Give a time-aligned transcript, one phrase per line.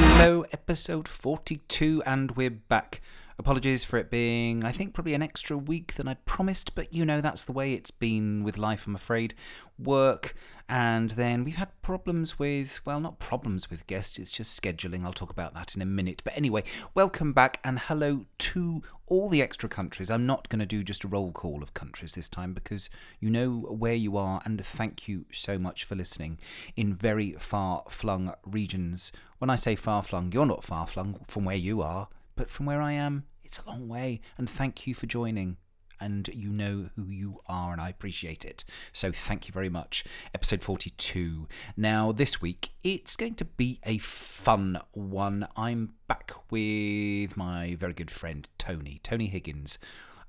[0.00, 3.00] Hello, episode 42, and we're back.
[3.36, 7.04] Apologies for it being, I think, probably an extra week than I'd promised, but you
[7.04, 9.34] know, that's the way it's been with life, I'm afraid.
[9.76, 10.34] Work,
[10.68, 15.04] and then we've had problems with, well, not problems with guests, it's just scheduling.
[15.04, 16.22] I'll talk about that in a minute.
[16.22, 16.62] But anyway,
[16.94, 20.10] welcome back, and hello to all the extra countries.
[20.10, 23.30] I'm not going to do just a roll call of countries this time because you
[23.30, 26.38] know where you are, and thank you so much for listening
[26.76, 29.10] in very far flung regions.
[29.38, 32.66] When I say far flung, you're not far flung from where you are but from
[32.66, 34.20] where I am, it's a long way.
[34.38, 35.56] And thank you for joining.
[36.00, 38.64] And you know who you are, and I appreciate it.
[38.92, 40.04] So thank you very much.
[40.32, 41.48] Episode 42.
[41.76, 45.48] Now, this week, it's going to be a fun one.
[45.56, 49.80] I'm back with my very good friend, Tony, Tony Higgins,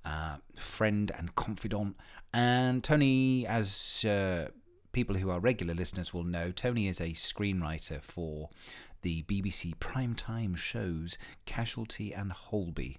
[0.04, 1.96] uh, friend and confidant.
[2.34, 4.48] And Tony, as uh,
[4.92, 8.50] people who are regular listeners will know, Tony is a screenwriter for
[9.02, 12.98] the BBC primetime shows Casualty and Holby.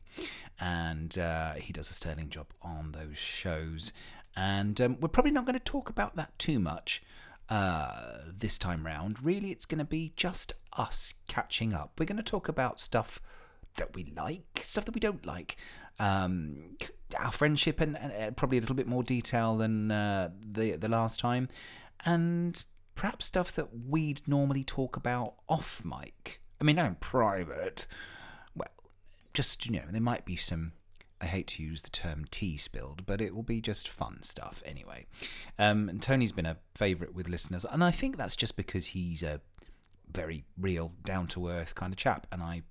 [0.58, 3.92] And uh, he does a sterling job on those shows.
[4.36, 7.02] And um, we're probably not going to talk about that too much
[7.48, 9.22] uh, this time round.
[9.22, 11.92] Really, it's going to be just us catching up.
[11.98, 13.20] We're going to talk about stuff
[13.76, 15.56] that we like, stuff that we don't like.
[15.98, 16.76] Um,
[17.18, 21.20] our friendship and, and, probably a little bit more detail than uh, the the last
[21.20, 21.48] time,
[22.06, 22.64] and
[23.00, 26.42] perhaps stuff that we'd normally talk about off mic.
[26.60, 27.86] I mean, not in private.
[28.54, 28.68] Well,
[29.32, 30.72] just, you know, there might be some.
[31.18, 34.62] I hate to use the term tea spilled, but it will be just fun stuff
[34.66, 35.06] anyway.
[35.58, 39.22] Um, and Tony's been a favourite with listeners, and I think that's just because he's
[39.22, 39.40] a
[40.12, 42.62] very real, down to earth kind of chap, and I.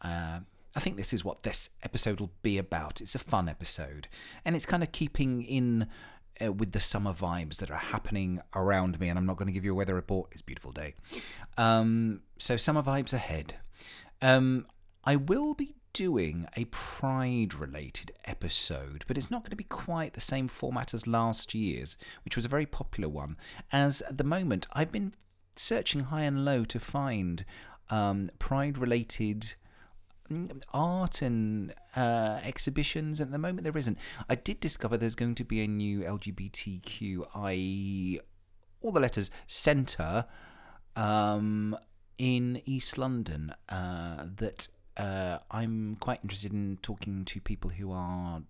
[0.00, 0.40] Uh,
[0.76, 3.00] I think this is what this episode will be about.
[3.00, 4.08] It's a fun episode,
[4.44, 5.86] and it's kind of keeping in
[6.42, 9.08] uh, with the summer vibes that are happening around me.
[9.08, 10.30] And I'm not going to give you a weather report.
[10.32, 10.94] It's a beautiful day.
[11.56, 13.56] Um, so summer vibes ahead.
[14.22, 14.66] Um,
[15.04, 20.14] I will be doing a pride related episode, but it's not going to be quite
[20.14, 23.36] the same format as last year's, which was a very popular one.
[23.70, 25.12] As at the moment, I've been
[25.56, 27.44] searching high and low to find
[27.90, 29.54] um, pride related
[30.72, 33.20] art and uh, exhibitions.
[33.20, 33.98] At the moment, there isn't.
[34.28, 37.28] I did discover there's going to be a new LGBTQI,
[38.80, 40.26] all the letters, centre
[40.96, 41.76] um,
[42.18, 48.42] in East London uh, that uh, I'm quite interested in talking to people who are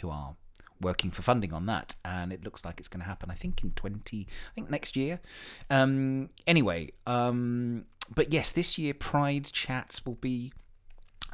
[0.00, 0.36] who are
[0.80, 3.30] working for funding on that, and it looks like it's going to happen.
[3.30, 5.20] I think in twenty, I think next year.
[5.70, 10.52] Um, anyway, um, but yes, this year Pride chats will be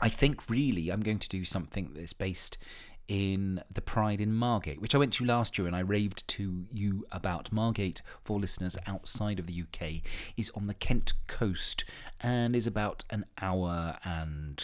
[0.01, 2.59] I think really I'm going to do something that's based
[3.09, 6.67] in the Pride in Margate, which I went to last year and I raved to
[6.71, 7.51] you about.
[7.51, 10.03] Margate, for listeners outside of the UK,
[10.37, 11.85] is on the Kent coast
[12.21, 14.63] and is about an hour and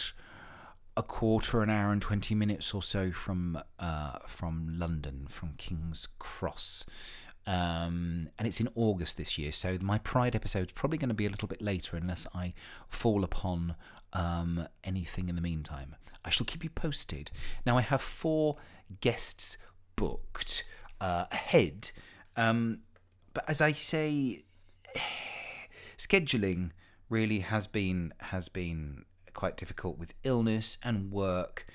[0.95, 6.07] a quarter, an hour and 20 minutes or so from uh, from London, from King's
[6.19, 6.85] Cross.
[7.47, 11.15] Um, and it's in August this year, so my Pride episode is probably going to
[11.15, 12.53] be a little bit later unless I
[12.87, 13.75] fall upon
[14.15, 15.95] um, anything in the meantime.
[16.23, 17.29] I shall keep you posted.
[17.65, 18.55] Now, I have four
[19.01, 19.57] guests
[19.95, 20.63] booked
[20.99, 21.91] uh, ahead,
[22.35, 22.79] um,
[23.33, 24.43] but as I say,
[25.97, 26.71] scheduling
[27.09, 31.67] really has been has been quite difficult with illness and work,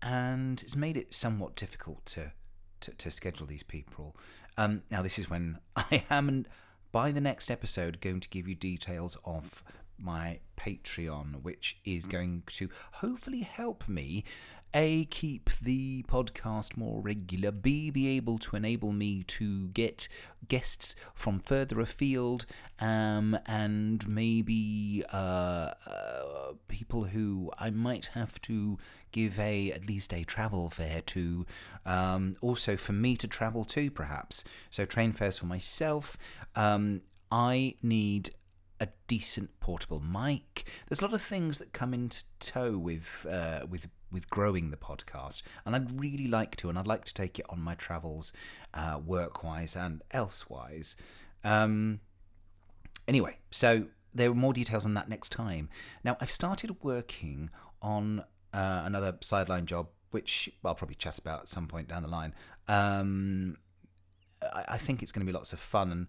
[0.00, 2.32] and it's made it somewhat difficult to
[2.80, 4.16] to, to schedule these people.
[4.56, 6.46] Um, now, this is when I am,
[6.92, 9.64] by the next episode, going to give you details of
[10.02, 14.24] my Patreon, which is going to hopefully help me
[14.74, 20.08] a, keep the podcast more regular, B, be able to enable me to get
[20.48, 22.46] guests from further afield,
[22.80, 28.78] um, and maybe uh, uh, people who I might have to
[29.10, 31.44] give a at least a travel fare to,
[31.84, 34.42] um, also for me to travel to, perhaps.
[34.70, 36.16] So train fares for myself.
[36.56, 38.30] Um, I need
[38.82, 40.66] a decent portable mic.
[40.88, 44.76] There's a lot of things that come into tow with uh, with with growing the
[44.76, 48.32] podcast, and I'd really like to, and I'd like to take it on my travels,
[48.74, 50.96] uh, work wise and elsewise.
[51.44, 52.00] Um,
[53.06, 55.68] anyway, so there are more details on that next time.
[56.02, 57.50] Now I've started working
[57.80, 62.08] on uh, another sideline job, which I'll probably chat about at some point down the
[62.08, 62.34] line.
[62.66, 63.58] Um,
[64.42, 66.08] I, I think it's going to be lots of fun and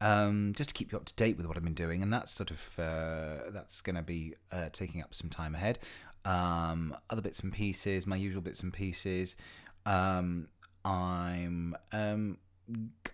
[0.00, 2.30] um, just to keep you up to date with what I've been doing, and that's
[2.30, 5.78] sort of uh, that's going to be uh, taking up some time ahead.
[6.24, 9.36] Um, other bits and pieces, my usual bits and pieces.
[9.86, 10.48] Um,
[10.84, 12.38] I'm um,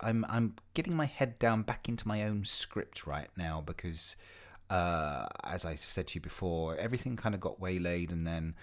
[0.01, 4.15] I'm I'm getting my head down back into my own script right now because
[4.69, 8.55] uh, as I said to you before, everything kind of got waylaid, and then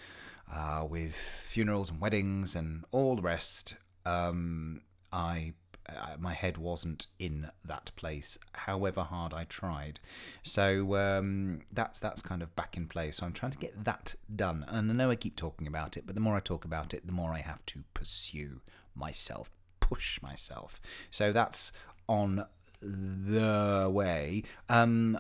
[0.53, 4.83] uh, with funerals and weddings and all the rest, um,
[5.13, 5.55] I
[5.89, 10.01] uh, my head wasn't in that place, however hard I tried.
[10.43, 13.17] So um, that's that's kind of back in place.
[13.17, 14.65] So I'm trying to get that done.
[14.69, 17.07] And I know I keep talking about it, but the more I talk about it,
[17.07, 18.61] the more I have to pursue
[18.95, 19.51] myself,
[19.81, 20.81] push myself.
[21.11, 21.73] So that's
[22.09, 22.47] on
[22.81, 24.45] the way.
[24.69, 25.19] Um,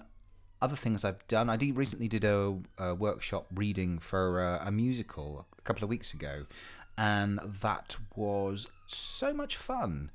[0.61, 4.71] other things I've done, I did, recently did a, a workshop reading for a, a
[4.71, 6.47] musical a couple of weeks ago,
[6.97, 10.11] and that was so much fun.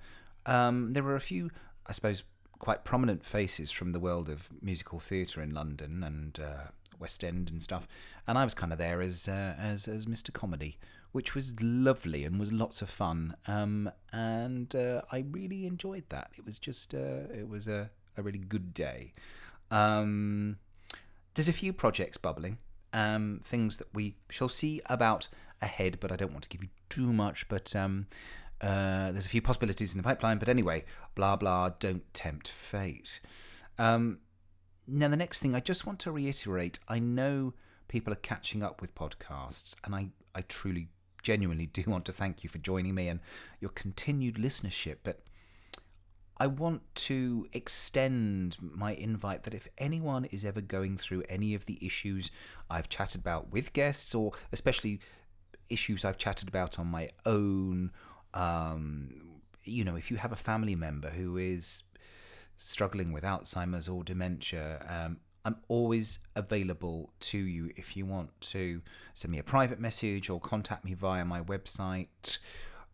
[0.48, 1.52] Um, there were a few,
[1.86, 2.24] I suppose,
[2.58, 7.50] quite prominent faces from the world of musical theatre in London and uh, West End
[7.50, 7.88] and stuff,
[8.26, 10.34] and I was kind of there as uh, as as Mr.
[10.34, 10.80] Comedy,
[11.12, 13.36] which was lovely and was lots of fun.
[13.46, 16.32] Um, and uh, I really enjoyed that.
[16.38, 19.14] It was just uh, it was a, a really good day.
[19.70, 20.58] Um,
[21.34, 22.58] there's a few projects bubbling,
[22.94, 25.28] um, things that we shall see about
[25.62, 27.48] ahead, but I don't want to give you too much.
[27.48, 28.08] But um,
[28.62, 30.84] uh, there's a few possibilities in the pipeline, but anyway,
[31.16, 33.20] blah blah, don't tempt fate.
[33.78, 34.20] Um,
[34.88, 37.54] now, the next thing I just want to reiterate I know
[37.88, 40.88] people are catching up with podcasts, and I, I truly,
[41.22, 43.20] genuinely do want to thank you for joining me and
[43.60, 44.98] your continued listenership.
[45.04, 45.22] But
[46.38, 51.66] I want to extend my invite that if anyone is ever going through any of
[51.66, 52.32] the issues
[52.70, 55.00] I've chatted about with guests, or especially
[55.70, 57.92] issues I've chatted about on my own
[58.38, 59.10] um,
[59.64, 61.86] you know, if you have a family member who is
[62.56, 68.84] struggling with Alzheimer's or dementia, um, I'm always available to you if you want to
[69.14, 72.38] send me a private message or contact me via my website,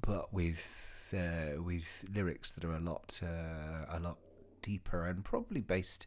[0.01, 4.19] but with uh, with lyrics that are a lot uh, a lot
[4.63, 6.07] deeper and probably based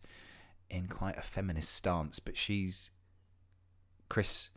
[0.70, 2.20] in quite a feminist stance.
[2.20, 2.92] But she's
[4.10, 4.50] Chris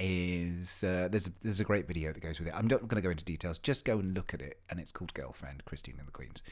[0.00, 2.54] is uh, there's a, there's a great video that goes with it.
[2.54, 3.58] I'm not going to go into details.
[3.58, 6.42] Just go and look at it, and it's called Girlfriend, Christine and the Queens.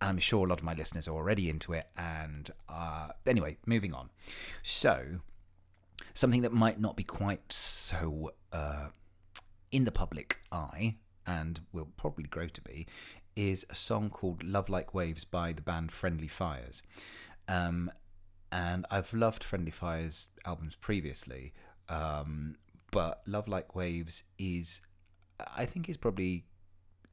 [0.00, 1.88] And I'm sure a lot of my listeners are already into it.
[1.96, 4.10] And uh, anyway, moving on.
[4.62, 5.20] So
[6.14, 8.88] something that might not be quite so uh,
[9.72, 12.86] in the public eye and will probably grow to be,
[13.34, 16.82] is a song called Love Like Waves by the band Friendly Fires.
[17.48, 17.90] Um,
[18.52, 21.52] and I've loved Friendly Fires albums previously,
[21.88, 22.56] um,
[22.90, 24.82] but Love Like Waves is,
[25.56, 26.44] I think, is probably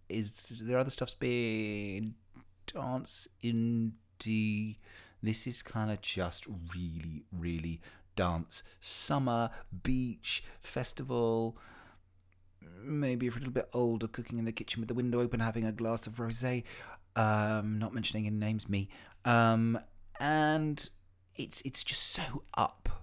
[0.10, 2.14] is there other stuff's dance
[3.44, 4.78] indie.
[5.22, 7.80] This is kind of just really, really
[8.16, 9.50] dance summer
[9.84, 11.58] beach festival
[12.84, 15.66] maybe if a little bit older, cooking in the kitchen with the window open, having
[15.66, 16.64] a glass of rosé.
[17.16, 18.90] Um, not mentioning any names, me.
[19.26, 19.80] Um,
[20.20, 20.90] and
[21.36, 23.03] it's it's just so up.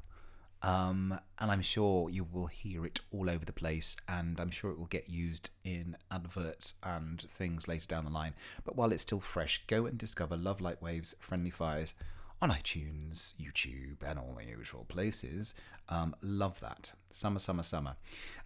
[0.62, 4.71] Um, and I'm sure you will hear it all over the place, and I'm sure
[4.71, 8.35] it will get used in adverts and things later down the line.
[8.64, 11.95] But while it's still fresh, go and discover Love Like Waves Friendly Fires
[12.43, 15.55] on iTunes, YouTube, and all the usual places.
[15.88, 16.93] Um, love that.
[17.11, 17.97] Summer, summer, summer.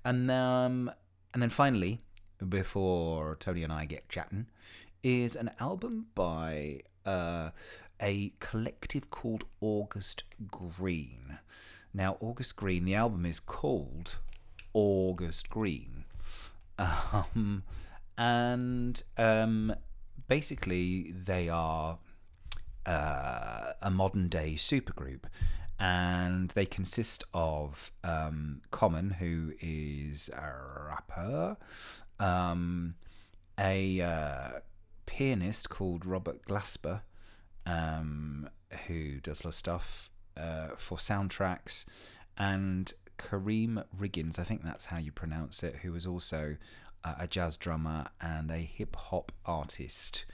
[0.05, 0.91] And um,
[1.33, 2.01] and then finally,
[2.49, 4.47] before Tony and I get chatting,
[5.03, 7.51] is an album by uh,
[8.01, 11.39] a collective called August Greene.
[11.97, 14.17] Now, August Greene, the album is called
[14.73, 16.05] August Greene.
[16.77, 17.63] Um,
[18.19, 19.77] and um,
[20.27, 21.99] basically, they are
[22.85, 25.23] uh, a modern day supergroup.
[25.79, 30.53] And they consist of um, Common, who is a
[30.89, 31.57] rapper,
[32.19, 32.95] um,
[33.59, 34.49] a uh,
[35.07, 37.03] pianist called Robert Glasper,
[37.67, 38.49] um,
[38.89, 41.85] who does a lot of stuff uh, for soundtracks,
[42.37, 46.57] and Karriem Riggins, I think that's how you pronounce it, who is also
[47.05, 50.25] uh, a jazz drummer and a hip hop artist.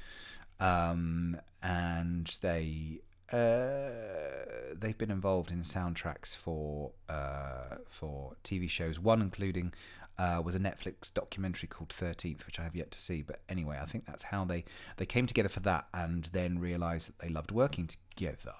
[0.58, 3.00] Um, and they
[3.32, 8.98] uh, they've been involved in soundtracks for uh, for TV shows.
[8.98, 9.72] One including
[10.18, 13.22] uh, was a Netflix documentary called Thirteenth, which I have yet to see.
[13.22, 14.64] But anyway, I think that's how they
[14.96, 18.54] they came together for that, and then realised that they loved working together.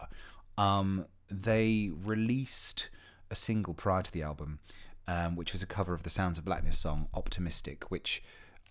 [0.56, 2.88] Um, they released
[3.30, 4.58] a single prior to the album,
[5.06, 8.22] um, which was a cover of the Sounds of Blackness song "Optimistic," which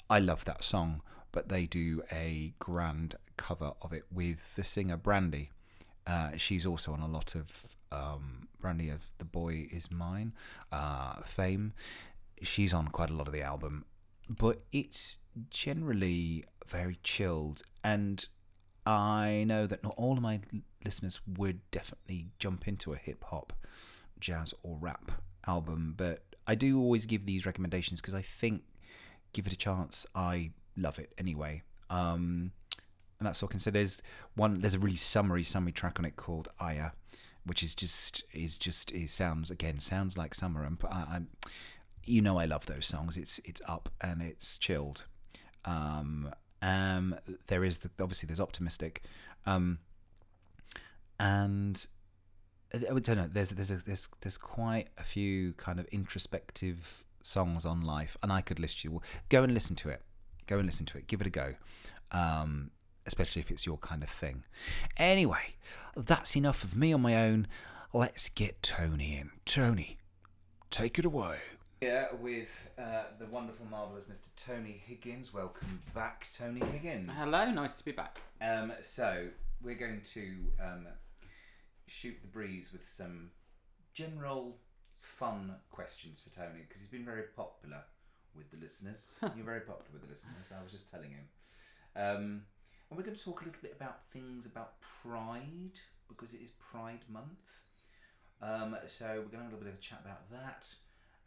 [0.10, 1.02] I love that song.
[1.32, 5.52] But they do a grand cover of it with the singer Brandy.
[6.08, 10.34] Uh, she's also on a lot of um, Brandy of The Boy Is Mine
[10.72, 11.74] uh, fame.
[12.42, 13.86] She's on quite a lot of the album,
[14.28, 15.20] but it's
[15.52, 17.62] generally very chilled.
[17.84, 18.26] And
[18.90, 20.40] I know that not all of my
[20.84, 23.54] listeners would definitely jump into a hip hop,
[24.20, 25.12] jazz, or rap
[25.46, 28.64] album, but I do always give these recommendations because I think,
[29.32, 31.62] give it a chance, I love it anyway.
[31.92, 32.52] Um,
[33.20, 33.70] and that's all I can say.
[33.70, 34.02] There's
[34.34, 34.62] one.
[34.62, 36.92] There's a really summary, summary track on it called Aya,
[37.46, 40.64] which is just is just it sounds again sounds like summer.
[40.64, 41.28] And I, I'm,
[42.06, 43.18] you know, I love those songs.
[43.18, 45.04] It's it's up and it's chilled.
[45.66, 46.32] Um,
[46.62, 47.16] um,
[47.48, 49.04] there is the, obviously there's optimistic,
[49.46, 49.80] um,
[51.20, 51.88] and
[52.74, 53.30] I don't know.
[53.32, 58.32] There's there's a, there's there's quite a few kind of introspective songs on life, and
[58.32, 59.02] I could list you.
[59.30, 60.02] Go and listen to it.
[60.48, 61.08] Go and listen to it.
[61.08, 61.56] Give it a go.
[62.12, 62.72] Um,
[63.06, 64.44] especially if it's your kind of thing.
[64.98, 65.56] Anyway,
[65.96, 67.48] that's enough of me on my own.
[67.94, 69.32] Let's get Tony in.
[69.46, 69.98] Tony,
[70.70, 71.38] take it away.
[71.82, 74.36] Yeah, with uh, the wonderful, marvelous Mr.
[74.36, 75.34] Tony Higgins.
[75.34, 77.10] Welcome back, Tony Higgins.
[77.16, 78.20] Hello, nice to be back.
[78.42, 79.28] Um, so
[79.64, 80.28] we're going to
[80.62, 80.88] um,
[81.88, 83.30] shoot the breeze with some
[83.94, 84.58] general
[85.00, 87.86] fun questions for Tony because he's been very popular
[88.36, 89.16] with the listeners.
[89.38, 90.52] You're very popular with the listeners.
[90.58, 91.30] I was just telling him.
[91.96, 92.42] Um,
[92.90, 96.50] and we're going to talk a little bit about things about Pride because it is
[96.60, 97.40] Pride Month.
[98.42, 100.68] Um, so we're going to have a little bit of a chat about that,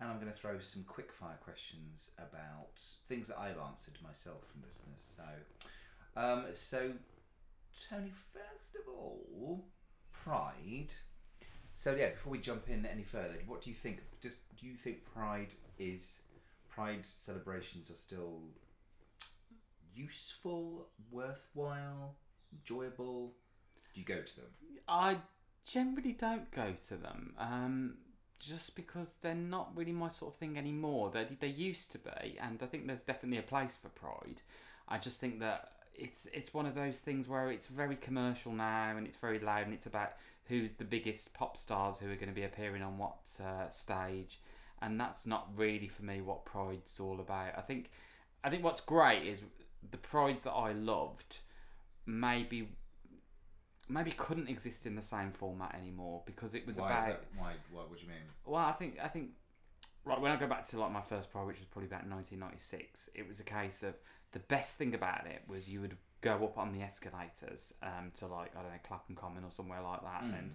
[0.02, 4.38] and I'm going to throw some quick fire questions about things that I've answered myself
[4.50, 5.16] from listeners.
[5.16, 6.90] So, um, so
[7.88, 9.64] Tony, first of all,
[10.12, 10.94] Pride.
[11.74, 14.02] So yeah, before we jump in any further, what do you think?
[14.20, 16.22] Just do you think Pride is
[16.68, 18.40] Pride celebrations are still
[19.94, 22.16] useful, worthwhile,
[22.52, 23.34] enjoyable?
[23.94, 24.50] Do you go to them?
[24.88, 25.18] I
[25.64, 27.94] generally don't go to them, um,
[28.42, 31.10] just because they're not really my sort of thing anymore.
[31.10, 34.42] They they used to be, and I think there's definitely a place for Pride.
[34.88, 38.96] I just think that it's it's one of those things where it's very commercial now,
[38.96, 40.14] and it's very loud, and it's about
[40.46, 44.40] who's the biggest pop stars who are going to be appearing on what uh, stage,
[44.80, 47.56] and that's not really for me what Pride's all about.
[47.56, 47.90] I think
[48.42, 49.42] I think what's great is
[49.88, 51.38] the prides that I loved
[52.06, 52.68] maybe
[53.92, 57.24] maybe couldn't exist in the same format anymore because it was Why about is that?
[57.36, 57.52] Why?
[57.72, 57.88] What?
[57.90, 58.22] What do you mean?
[58.46, 59.30] well I think I think
[60.04, 63.10] right when I go back to like my first pride which was probably about 1996
[63.14, 63.94] it was a case of
[64.32, 68.26] the best thing about it was you would go up on the escalators um, to
[68.26, 70.38] like I don't know Clapham Common or somewhere like that Mm.
[70.38, 70.54] and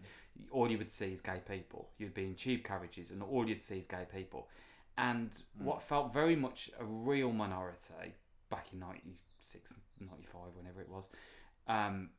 [0.51, 3.63] all you would see is gay people you'd be in tube carriages and all you'd
[3.63, 4.48] see is gay people
[4.98, 5.63] and Mm.
[5.65, 8.13] what felt very much a real minority
[8.50, 11.10] back in 96 95 whenever it was
[11.67, 12.10] um,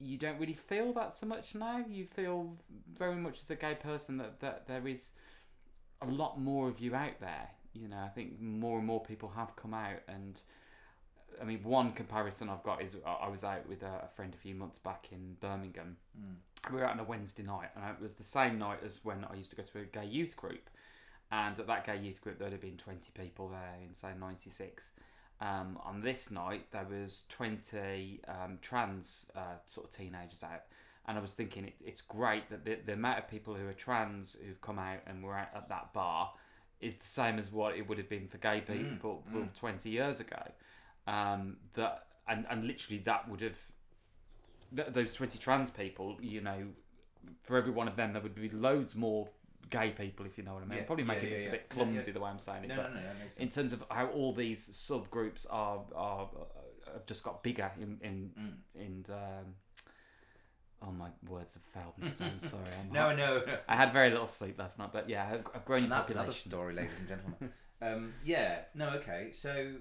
[0.00, 2.56] you don't really feel that so much now you feel
[2.98, 5.10] very much as a gay person that, that there is
[6.00, 9.32] a lot more of you out there you know i think more and more people
[9.36, 10.40] have come out and
[11.40, 14.54] i mean one comparison i've got is i was out with a, friend a few
[14.54, 16.72] months back in birmingham Mm.
[16.72, 19.24] we were out on a Wednesday night, and it was the same night as when
[19.30, 20.68] I used to go to a gay youth group.
[21.30, 24.08] And at that gay youth group, there would have been 20 people there in, say,
[24.18, 24.90] 96.
[25.40, 30.62] Um, on this night, there was 20 um, trans uh, sort of teenagers out.
[31.06, 33.72] And I was thinking it, it's great that the, the amount of people who are
[33.72, 36.32] trans who've come out and were at, at that bar
[36.80, 39.52] is the same as what it would have been for gay people mm.
[39.54, 40.42] 20 years ago.
[41.06, 43.58] Um, that and, and literally that would have
[44.74, 46.68] th- those 20 trans people, you know,
[47.42, 49.28] for every one of them, there would be loads more
[49.68, 50.78] gay people, if you know what I mean.
[50.78, 51.48] Yeah, probably making yeah, this yeah.
[51.50, 53.48] a bit clumsy the way I'm saying it, No, but no, no, that makes in
[53.48, 58.30] terms of how all these subgroups are are uh, have just got bigger in in
[58.38, 58.52] Mm.
[58.86, 59.04] in.
[59.10, 59.54] Um,
[60.82, 62.10] oh my words have failed me.
[62.16, 62.62] so I'm sorry.
[62.80, 63.58] I'm No, no, no.
[63.68, 66.08] I had very little sleep last night, but yeah, I've, I've grown in And that's
[66.10, 66.50] another population.
[66.50, 67.52] story, ladies and gentlemen.
[67.82, 68.60] um, yeah.
[68.74, 68.88] No.
[68.90, 69.30] Okay.
[69.32, 69.74] So,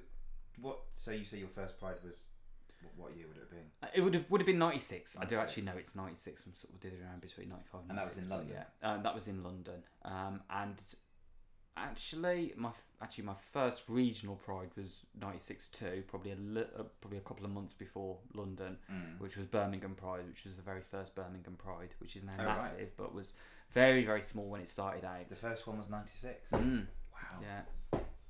[0.62, 0.80] what?
[0.96, 2.28] So you say your first Pride was
[2.98, 3.70] what, year would it have been?
[3.84, 5.18] Uh, It would have would have been ninety six.
[5.20, 6.44] I do actually know it's ninety six.
[6.46, 8.50] I'm sort of did around between ninety five and And that was in London?
[8.54, 9.84] Yeah, uh, that was in London.
[10.06, 10.76] Um, and
[11.78, 12.72] actually, my
[13.02, 16.04] actually my first regional pride was ninety six too.
[16.08, 19.20] Probably a li- uh, probably a couple of months before London, Mm.
[19.20, 22.46] which was Birmingham Pride, which was the very first Birmingham Pride, which is now Oh,
[22.46, 22.58] right.
[22.58, 23.34] massive, but was
[23.72, 25.30] very very small when it started out.
[25.30, 26.52] The first one was ninety six.
[26.52, 27.40] Mm, Wow.
[27.42, 27.62] yeah.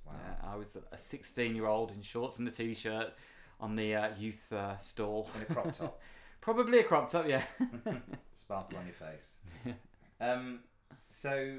[0.06, 0.14] Wow.
[0.16, 3.14] Yeah, I was a 16 year old in shorts and a t shirt
[3.60, 5.30] on the uh, youth uh, stall.
[5.36, 6.00] In a crop top,
[6.42, 7.44] Probably a crop top, yeah.
[8.36, 9.40] sparkle on your face.
[10.22, 10.60] Um.
[11.12, 11.58] So.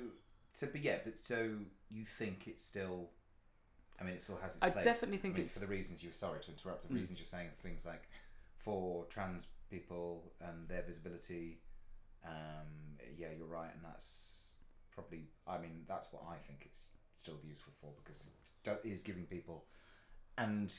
[0.52, 1.50] So, but yeah, but so
[1.90, 3.11] you think it's still.
[4.00, 4.85] I mean, it still has its I place.
[4.85, 5.52] definitely I think mean, it's.
[5.52, 6.88] for the reasons you're sorry to interrupt.
[6.88, 6.99] The Mm.
[6.99, 8.09] reasons you're saying things like
[8.57, 11.59] for trans people and their visibility.
[12.25, 12.97] Um.
[13.16, 14.57] Yeah, you're right, and that's
[14.92, 15.28] probably.
[15.47, 18.28] I mean, that's what I think it's still useful for because
[18.64, 19.64] it is giving people
[20.38, 20.73] and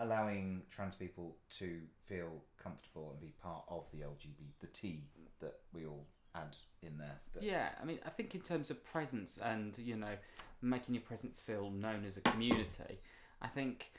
[0.00, 5.04] allowing trans people to feel comfortable and be part of the LGBT, the T
[5.40, 7.20] that we all add in there.
[7.34, 10.16] That, Yeah, I mean, I think in terms of presence and, you know,
[10.62, 13.00] making your presence feel known as a community,
[13.42, 13.92] I think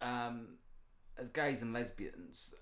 [0.00, 0.56] um,
[1.18, 2.54] as gays and lesbians,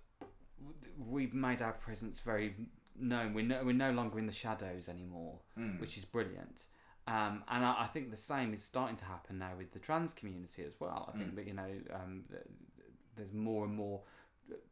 [0.99, 2.55] we've made our presence very
[2.99, 3.35] known.
[3.35, 5.38] We're no, we're no longer in the shadows anymore.
[5.59, 5.81] Mm.
[5.81, 6.64] which is brilliant.
[7.07, 10.13] Um, and I, I think the same is starting to happen now with the trans
[10.13, 11.11] community as well.
[11.13, 11.37] I think Mm.
[11.37, 12.25] that you know um,
[13.17, 14.03] there's more and more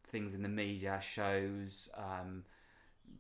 [0.09, 2.45] things in the media, shows, um,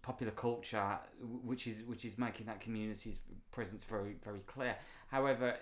[0.03, 3.19] popular culture, which is which is making that community's
[3.51, 4.77] presence very very clear.
[5.09, 5.57] However,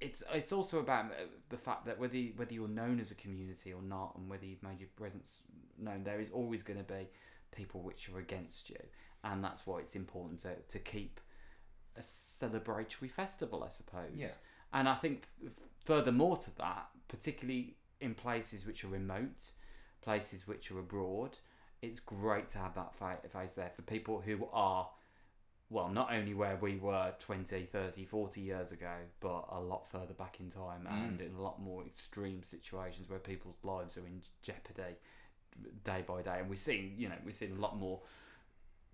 [0.00, 3.14] it's it's also about uh, the fact that whether you, whether you're known as a
[3.14, 5.40] community or not, and whether you've made your presence
[5.78, 7.08] known, there is always going to be
[7.52, 8.80] people which are against you,
[9.24, 11.20] and that's why it's important to, to keep
[11.96, 14.12] a celebratory festival, I suppose.
[14.14, 14.28] Yeah.
[14.72, 15.24] And I think
[15.84, 19.50] furthermore to that, particularly in places which are remote,
[20.02, 21.38] places which are abroad,
[21.82, 24.88] it's great to have that fa- phase there for people who are,
[25.70, 30.14] well, not only where we were 20, 30, 40 years ago, but a lot further
[30.14, 31.08] back in time Mm.
[31.08, 34.96] and in a lot more extreme situations where people's lives are in jeopardy
[35.84, 36.38] day by day.
[36.40, 38.00] And we're seeing, you know, we're seeing a lot more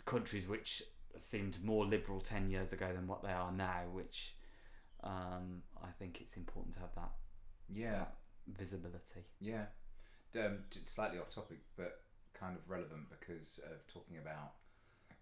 [0.04, 0.82] countries which
[1.18, 4.34] seemed more liberal 10 years ago than what they are now, which
[5.04, 7.10] um, I think it's important to have that,
[7.72, 8.14] Yeah, that
[8.46, 9.24] visibility.
[9.40, 9.66] yeah.
[10.34, 12.00] Um, slightly off topic, but
[12.32, 14.52] kind of relevant because of talking about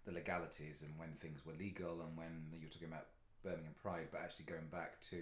[0.05, 3.07] the legalities and when things were legal and when you were talking about
[3.43, 5.17] Birmingham Pride, but actually going back to,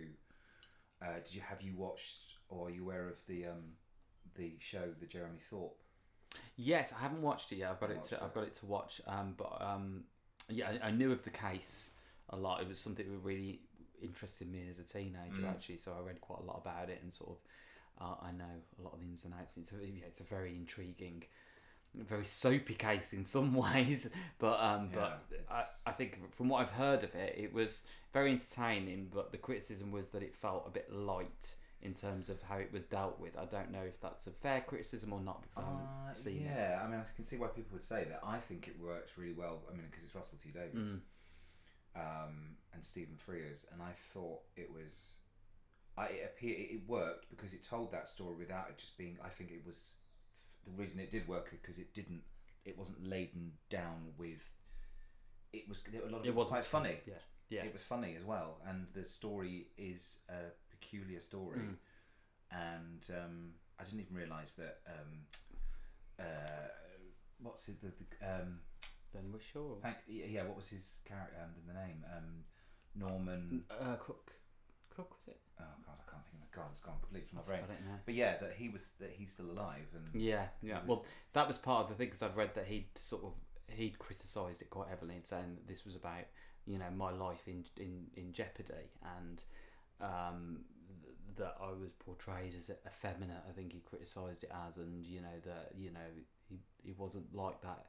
[1.01, 3.73] uh, did you have you watched or are you aware of the um,
[4.36, 5.75] the show, the Jeremy Thorpe?
[6.55, 7.71] Yes, I haven't watched it yet.
[7.71, 8.15] I've got it to.
[8.15, 8.21] it.
[8.23, 9.01] I've got it to watch.
[9.08, 10.03] Um, but um,
[10.49, 11.91] yeah, I, I knew of the case
[12.29, 12.62] a lot.
[12.62, 13.59] It was something that really
[14.01, 15.49] interested me as a teenager, Mm.
[15.49, 15.77] actually.
[15.77, 17.38] So I read quite a lot about it and sort of.
[18.01, 18.45] Uh, I know
[18.79, 19.57] a lot of the ins and outs.
[19.57, 21.23] It's a, yeah, it's a very intriguing,
[21.93, 24.09] very soapy case in some ways.
[24.38, 27.81] But um, but I, I think from what I've heard of it, it was
[28.13, 29.09] very entertaining.
[29.13, 32.71] But the criticism was that it felt a bit light in terms of how it
[32.73, 33.37] was dealt with.
[33.37, 36.37] I don't know if that's a fair criticism or not because I Uh, haven't seen
[36.41, 36.45] it.
[36.45, 38.19] yeah, I mean, I can see why people would say that.
[38.23, 39.63] I think it works really well.
[39.69, 41.01] I mean, because it's Russell T Davies
[41.95, 42.25] Mm.
[42.27, 45.15] um, and Stephen Frears, and I thought it was.
[45.97, 49.17] I, it appear it worked because it told that story without it just being.
[49.23, 49.95] I think it was
[50.65, 52.23] the reason it did work because it didn't.
[52.65, 54.51] It wasn't laden down with.
[55.51, 56.99] It was there were a lot of it, was quite funny.
[57.05, 57.13] Yeah,
[57.49, 57.63] yeah.
[57.63, 61.75] It was funny as well, and the story is a peculiar story, Mm.
[62.51, 64.79] and um, I didn't even realise that.
[64.87, 65.25] Um,
[66.19, 66.67] uh,
[67.41, 67.81] what's it?
[67.81, 68.59] The, the um,
[69.13, 69.81] Ben Whishaw.
[69.81, 70.43] thank yeah.
[70.43, 71.35] What was his character?
[71.43, 72.43] Um, the name um,
[72.95, 73.63] Norman.
[73.69, 74.33] Uh, Cook.
[74.95, 75.39] Cook was it?
[75.59, 76.51] Oh God, I can't think of it.
[76.55, 77.61] God, it's gone completely from my I brain.
[77.67, 77.99] don't know.
[78.05, 80.77] But yeah, that he was that he's still alive, and Yeah, yeah.
[80.79, 83.33] It Well, that was part of the thing because I've read that he'd sort of
[83.75, 86.25] he'd criticised it quite heavily and saying that this was about
[86.65, 88.89] you know my life in in in jeopardy
[89.19, 89.41] and
[90.01, 90.59] um,
[91.03, 93.43] th- that I was portrayed as effeminate.
[93.47, 96.09] I think he criticised it as, and you know that you know
[96.49, 97.85] he he wasn't like that.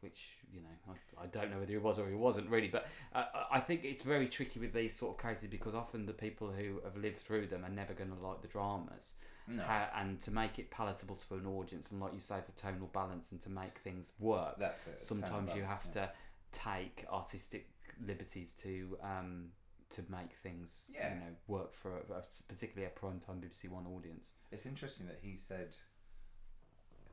[0.00, 2.88] Which you know, I, I don't know whether he was or he wasn't really, but
[3.14, 6.50] uh, I think it's very tricky with these sort of cases because often the people
[6.50, 9.12] who have lived through them are never going to like the dramas
[9.46, 12.52] no, how, and to make it palatable to an audience and like you say for
[12.60, 15.00] tonal balance and to make things work that's it.
[15.00, 16.06] sometimes you have yeah.
[16.06, 16.10] to
[16.52, 17.68] take artistic
[18.06, 19.46] liberties to um,
[19.92, 21.14] to make things Yeah.
[21.14, 24.28] you know work for a, particularly a prime time BBC One audience.
[24.50, 25.76] It's interesting that he said.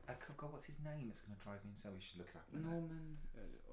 [0.08, 1.06] I could, God, what's his name?
[1.08, 1.92] It's going to drive me insane.
[1.94, 2.44] We should look it up.
[2.52, 2.80] in a minute.
[2.80, 3.16] Norman,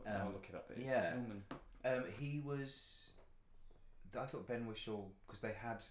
[0.06, 0.70] uh, Um, I'll look it up.
[0.78, 0.86] Here.
[0.86, 1.14] yeah.
[1.16, 1.44] Norman.
[1.84, 3.12] Um, he was.
[4.18, 5.84] I thought Ben Whishaw because they had.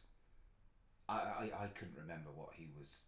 [1.08, 3.06] I, I I couldn't remember what he was.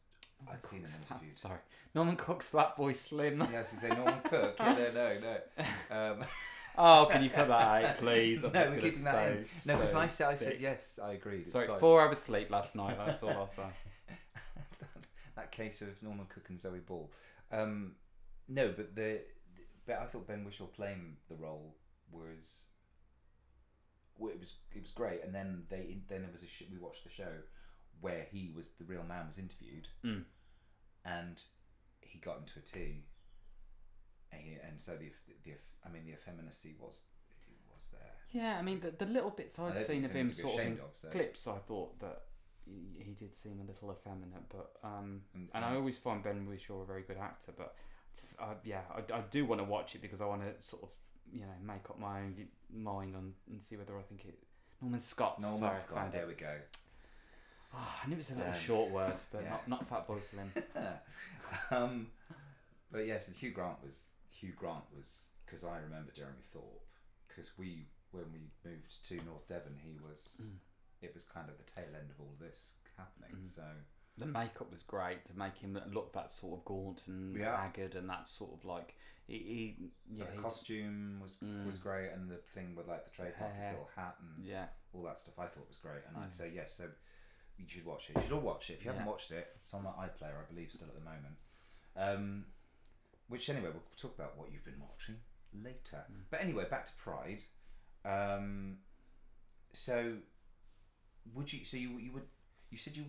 [0.50, 1.38] I'd seen him interviewed.
[1.46, 1.58] Sorry,
[1.94, 3.40] Norman Cook's Fatboy Slim.
[3.52, 4.56] yes, he said Norman Cook.
[4.58, 5.64] Yeah, no, no, no.
[5.96, 6.24] Um,
[6.80, 8.44] Oh, can you cut that out, please?
[8.44, 9.44] I'm no, we're keeping that in.
[9.66, 10.98] No, because so I said I said yes.
[11.02, 11.40] I agreed.
[11.42, 11.78] It's Sorry, fine.
[11.80, 12.96] four hours sleep last night.
[13.04, 13.62] That's all I'll say.
[15.36, 17.10] that case of Norman Cook and Zoe Ball.
[17.50, 17.92] Um,
[18.48, 19.20] no, but the
[19.86, 21.74] but I thought Ben Whishaw playing the role
[22.12, 22.68] was
[24.16, 25.22] well, it was it was great.
[25.24, 27.32] And then they then there was a sh- we watched the show
[28.00, 30.22] where he was the real man was interviewed Mm.
[31.04, 31.42] and
[32.00, 33.02] he got into a tea.
[34.32, 35.10] And, so the
[35.44, 35.52] the
[35.84, 37.02] I mean the effeminacy was
[37.74, 38.12] was there.
[38.30, 40.60] Yeah, I mean the, the little bits I'd seen of him anything to be sort
[40.60, 41.08] of in of, so.
[41.08, 42.22] clips, I thought that
[42.64, 44.48] he, he did seem a little effeminate.
[44.48, 47.52] But um, And- and I always find Ben Whishaw a very good actor.
[47.56, 47.74] But
[48.38, 50.90] uh, yeah, I, I do want to watch it because I want to sort of
[51.32, 52.34] you know make up my own
[52.72, 54.38] mind on and see whether I think it.
[54.80, 55.40] Norman Scott.
[55.40, 56.12] Norman sorry, Scott.
[56.12, 56.28] There it.
[56.28, 56.54] we go.
[57.74, 59.50] Oh, I knew it was a little Um, short word, but yeah.
[59.50, 60.52] not not Fat Boy Slim.
[61.70, 62.06] um,
[62.90, 64.06] but yes, and Hugh Grant was
[64.40, 66.86] Hugh Grant was because I remember Jeremy Thorpe
[67.26, 70.58] because we when we moved to North Devon he was Mm.
[71.02, 73.42] it was kind of the tail end of all this happening.
[73.42, 73.46] Mm.
[73.46, 73.64] So
[74.16, 77.56] The makeup was great to make him look that sort of gaunt and Yeah.
[77.60, 78.96] haggard, and that sort of like
[79.28, 81.66] he, he yeah but the he- costume was Mm.
[81.66, 85.02] was great, and the thing with like the trademark his little hat and yeah all
[85.04, 86.02] that stuff I thought was great.
[86.06, 86.24] And Mm.
[86.24, 86.90] I'd say yes, so
[87.58, 88.16] you should watch it.
[88.16, 88.74] You should all watch it.
[88.74, 91.36] If you haven't watched it, it's on my iPlayer, I believe, still at the moment.
[91.96, 92.46] Um,
[93.28, 95.16] which anyway, we'll talk about what you've been watching
[95.54, 96.04] later.
[96.10, 96.22] Mm.
[96.30, 97.42] But anyway, back to Pride.
[98.04, 98.78] Um,
[99.72, 100.14] so
[101.34, 101.64] would you?
[101.64, 102.26] So you you would
[102.70, 103.04] you said you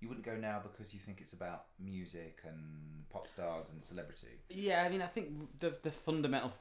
[0.00, 4.40] you wouldn't go now because you think it's about music and pop stars and celebrity.
[4.50, 6.52] Yeah, I mean, I think the the fundamental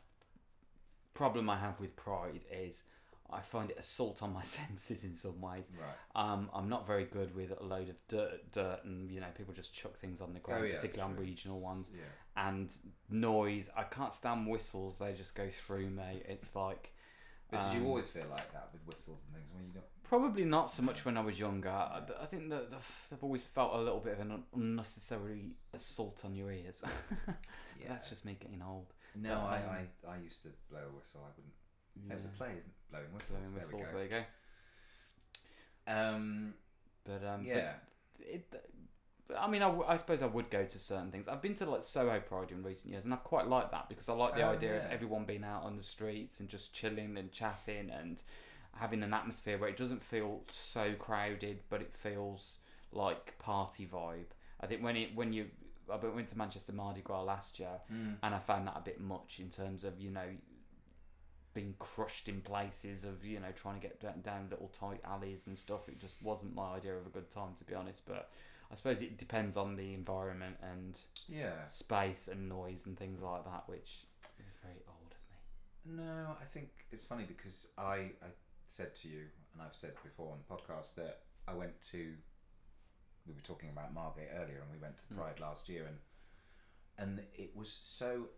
[1.14, 2.84] problem I have with Pride is
[3.32, 5.66] I find it assault on my senses in some ways.
[5.78, 6.24] Right.
[6.32, 9.54] Um, I'm not very good with a load of dirt, dirt, and you know, people
[9.54, 12.04] just chuck things on the ground, Oh, yeah, particularly on regional ones, Yeah.
[12.36, 12.74] And
[13.10, 13.70] noise.
[13.76, 16.22] I can't stand whistles; they just go through me.
[16.28, 16.92] It's like.
[17.52, 19.86] But did um, you always feel like that with whistles and things when you don't?
[20.04, 21.70] Probably not so much when I was younger.
[21.70, 26.24] I, I think that they've always felt a little bit of an un- unnecessary assault
[26.26, 26.84] on your ears.
[27.82, 27.90] Yeah.
[27.90, 28.88] That's just me getting old.
[29.16, 31.22] No, But, I, um, I, I used to blow a whistle.
[31.24, 32.08] I wouldn't.
[32.08, 32.92] There was a play, isn't it?
[32.92, 33.40] Blowing whistles.
[33.40, 34.26] Blowing there whistles, we there you go.
[35.86, 35.94] go.
[35.94, 36.54] Um,
[37.04, 37.74] But um, but yeah.
[38.20, 38.66] it, but,
[39.40, 41.28] I mean, I, w- I suppose I would go to certain things.
[41.28, 44.08] I've been to like Soho Pride in recent years, and I quite like that because
[44.10, 47.18] I like the Oh, idea of everyone being out on the streets and just chilling
[47.18, 48.22] and chatting and
[48.78, 52.58] having an atmosphere where it doesn't feel so crowded, but it feels
[52.92, 54.26] like party vibe.
[54.62, 55.48] I think when it when you
[55.92, 58.18] I went to Manchester Mardi Gras last year, Mm.
[58.22, 60.28] and I found that a bit much in terms of you know
[61.54, 65.48] being crushed in places of you know trying to get down, down little tight alleys
[65.48, 65.88] and stuff.
[65.88, 68.02] It just wasn't my idea of a good time to be honest.
[68.06, 68.30] But
[68.72, 70.98] I suppose it depends on the environment and
[71.28, 71.64] Yeah.
[71.66, 74.06] space and noise and things like that, which
[74.40, 76.04] is very old of me.
[76.04, 78.30] No, I think it's funny because I, I
[78.68, 82.16] said to you, and I've said before on the podcast that I went to.
[83.28, 85.18] We were talking about Margate earlier, and we went to Mm.
[85.18, 86.00] Pride last year, and
[86.98, 88.30] and it was so.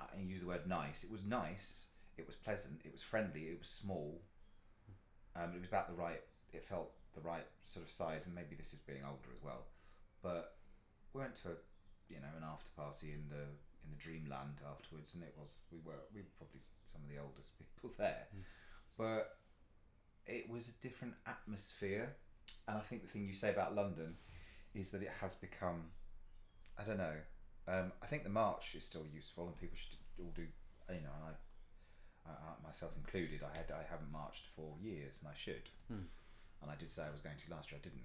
[0.00, 1.04] I use the word nice.
[1.04, 1.88] It was nice.
[2.16, 2.80] It was pleasant.
[2.84, 3.42] It was friendly.
[3.48, 4.22] It was small.
[5.36, 6.22] Um, it was about the right.
[6.52, 9.66] It felt the right sort of size, and maybe this is being older as well.
[10.22, 10.56] But
[11.12, 11.56] we went to a,
[12.08, 13.44] you know, an after party in the
[13.84, 17.08] in the Dreamland afterwards, and it was we were we were probably s- some of
[17.08, 18.42] the oldest people there, Mm.
[18.98, 19.38] but
[20.26, 22.14] it was a different atmosphere,
[22.68, 24.16] and I think the thing you say about London
[24.74, 25.90] is that it has become,
[26.78, 27.16] I don't know,
[27.66, 31.10] um, I think the march is still useful, and people should all do, you know,
[31.16, 31.32] and I.
[32.28, 32.32] I,
[32.64, 35.68] myself included, I had I haven't marched for years, and I should.
[35.88, 36.04] Hmm.
[36.62, 37.80] And I did say I was going to last year.
[37.82, 38.04] I didn't.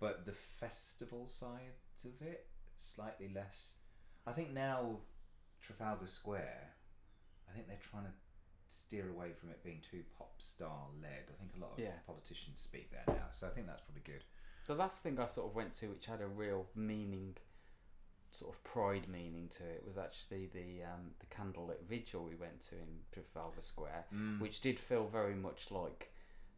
[0.00, 3.78] But the festival side of it, slightly less.
[4.26, 4.98] I think now
[5.60, 6.70] Trafalgar Square,
[7.48, 8.12] I think they're trying to
[8.68, 11.30] steer away from it being too pop star led.
[11.30, 11.98] I think a lot of Yeah.
[12.06, 14.24] politicians speak there now, so I think that's probably good.
[14.66, 17.36] The last thing I sort of went to, which had a real meaning,
[18.30, 22.60] sort of pride meaning to it, was actually the um, the candlelit vigil we went
[22.70, 24.06] to in Trafalgar Square.
[24.12, 24.40] Mm.
[24.40, 26.11] which did feel very much like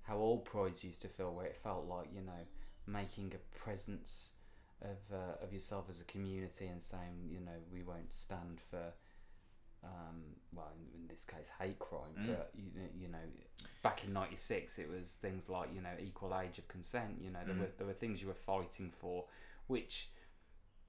[0.05, 2.43] how old prides used to feel, where it felt like you know
[2.87, 4.31] making a presence
[4.83, 8.93] of uh, of yourself as a community and saying you know we won't stand for
[9.83, 10.23] um,
[10.57, 12.29] well, in, in this case, hate crime, Mm.
[12.29, 13.19] but you know, you know,
[13.83, 17.19] back in '96, it was things like you know equal age of consent.
[17.21, 17.61] You know, there Mm.
[17.61, 19.27] were there were things you were fighting for,
[19.67, 20.09] which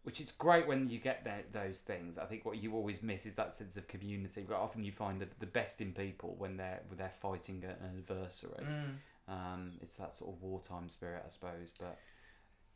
[0.05, 2.19] which is great when you get tho- those things.
[2.19, 4.45] I think what you always miss is that sense of community.
[4.47, 7.97] But often you find the, the best in people when they're when they're fighting an
[7.97, 8.63] adversary.
[8.63, 8.97] Mm.
[9.27, 11.71] Um, it's that sort of wartime spirit, I suppose.
[11.79, 11.97] But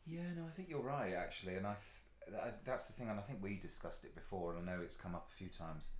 [0.04, 3.18] Yeah, no, I think you're right actually, and I th- that, that's the thing, and
[3.18, 5.94] I think we discussed it before, and I know it's come up a few times.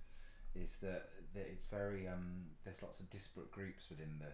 [0.53, 4.33] Is that, that it's very um, there's lots of disparate groups within the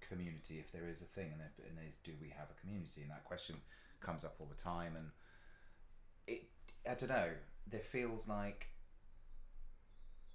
[0.00, 3.02] community if there is a thing, and if and is do we have a community?
[3.02, 3.56] And that question
[4.00, 5.19] comes up all the time, and I
[7.00, 7.30] don't know.
[7.66, 8.66] There feels like.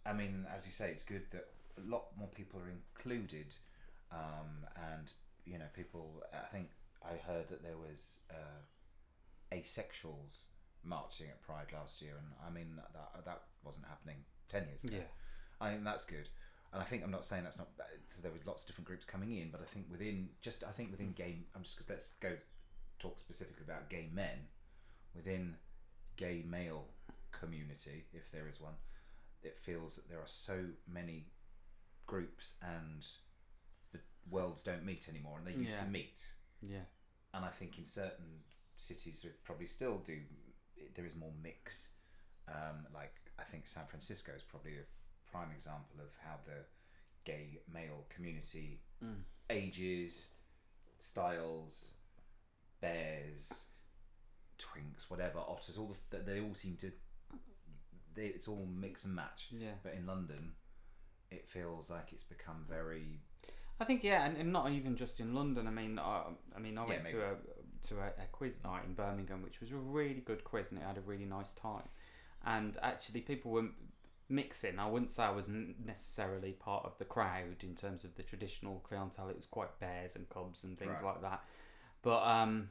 [0.06, 1.48] I mean, as you say, it's good that
[1.78, 3.56] a lot more people are included,
[4.12, 5.12] um, and
[5.46, 6.24] you know, people.
[6.34, 6.70] I think
[7.04, 10.46] I heard that there was uh, asexuals
[10.84, 14.18] marching at Pride last year, and I mean that that wasn't happening
[14.50, 14.98] ten years ago.
[14.98, 15.10] yeah,
[15.60, 16.30] I think that's good,
[16.72, 17.70] and I think I'm not saying that's not.
[18.08, 20.72] So there were lots of different groups coming in, but I think within just I
[20.72, 21.46] think within gay.
[21.56, 22.34] I'm just let's go
[23.00, 24.48] talk specifically about gay men
[25.16, 25.56] within
[26.16, 26.86] gay male
[27.32, 28.76] community, if there is one.
[29.44, 31.28] It feels that there are so many
[32.08, 33.06] groups and
[33.92, 34.00] the
[34.30, 35.84] worlds don't meet anymore, and they used Yeah.
[35.84, 36.86] to meet yeah,
[37.34, 38.44] and I think in certain
[38.78, 40.22] cities we probably still do.
[40.96, 41.92] There is more mix.
[42.48, 46.66] Um, like I think San Francisco is probably a prime example of how the
[47.24, 49.22] gay male community mm.
[49.50, 50.30] ages,
[51.00, 51.94] styles,
[52.82, 53.70] bears,
[54.58, 55.78] twinks, whatever, otters.
[55.78, 56.92] All the they all seem to.
[58.14, 59.50] They, it's all mix and match.
[59.52, 59.72] yeah.
[59.84, 60.54] But in London,
[61.32, 63.20] it feels like it's become very.
[63.80, 65.68] I think yeah, and, and not even just in London.
[65.68, 66.24] I mean, I,
[66.56, 67.18] I mean, I Yeah, went maybe.
[67.18, 67.36] to a
[67.88, 70.86] to a, a quiz night in Birmingham, which was a really good quiz, and it
[70.86, 71.84] had a really nice time.
[72.46, 73.66] And actually, people were
[74.30, 74.80] mixing.
[74.80, 78.80] I wouldn't say I was necessarily part of the crowd in terms of the traditional
[78.88, 79.30] clientele.
[79.30, 81.04] It was quite bears and cubs and things Right.
[81.04, 81.44] like that.
[82.02, 82.70] But um,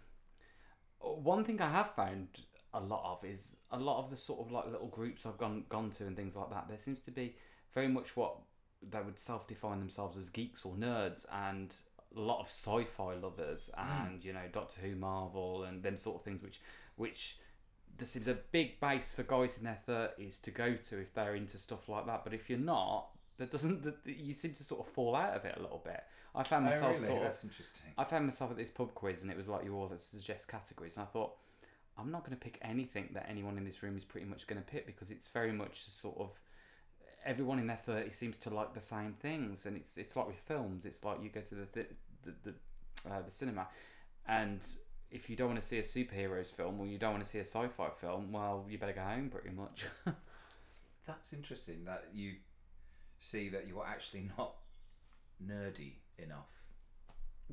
[1.04, 2.28] one thing I have found
[2.72, 5.64] a lot of is a lot of the sort of like little groups I've gone
[5.68, 6.66] gone to and things like that.
[6.68, 7.36] There seems to be
[7.72, 8.36] very much what
[8.82, 11.74] they would self-define themselves as geeks or nerds and
[12.16, 14.06] a lot of sci-fi lovers hmm.
[14.06, 16.60] and you know Doctor Who, Marvel, and them sort of things, which
[16.96, 17.38] which
[17.96, 21.34] there seems a big base for guys in their thirties to go to if they're
[21.34, 22.24] into stuff like that.
[22.24, 23.08] But if you're not,
[23.38, 26.03] that doesn't that you seem to sort of fall out of it a little bit.
[26.35, 26.99] I found myself oh, really?
[26.99, 27.92] sort of That's interesting.
[27.97, 30.97] I found myself at this pub quiz and it was like you all suggest categories,
[30.97, 31.33] and I thought
[31.97, 34.61] I'm not going to pick anything that anyone in this room is pretty much going
[34.61, 36.31] to pick because it's very much sort of
[37.25, 40.38] everyone in their 30s seems to like the same things, and it's it's like with
[40.38, 40.85] films.
[40.85, 41.90] It's like you go to the th-
[42.23, 43.68] the the, uh, the cinema,
[44.27, 44.61] and
[45.11, 47.38] if you don't want to see a superheroes film or you don't want to see
[47.38, 49.87] a sci-fi film, well, you better go home pretty much.
[51.07, 52.35] That's interesting that you
[53.18, 54.55] see that you're actually not
[55.44, 56.48] nerdy enough.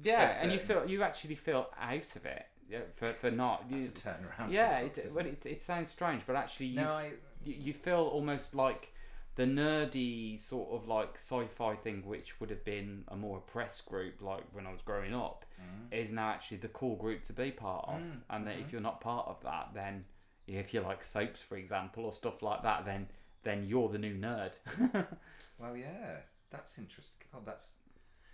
[0.01, 2.45] yeah, and you feel you actually feel out of it.
[2.69, 3.65] Yeah, for for not.
[3.69, 4.51] You, That's a turnaround.
[4.51, 7.11] yeah, it, isn't well, it, it sounds strange, but actually, you, No, I.
[7.43, 8.93] you you feel almost like
[9.35, 14.21] the nerdy sort of like sci-fi thing, which would have been a more oppressed group,
[14.21, 15.93] like when I was growing up, Mm.
[15.93, 18.01] is now actually the cool group to be part of.
[18.01, 18.61] Mm, And that mhm.
[18.65, 20.05] if you're not part of that, then
[20.47, 23.07] if you like soaps, for example, or stuff like that, then
[23.43, 24.53] then you're the new nerd.
[25.61, 26.17] Well, yeah,
[26.49, 27.27] that's interesting.
[27.31, 27.75] God, that's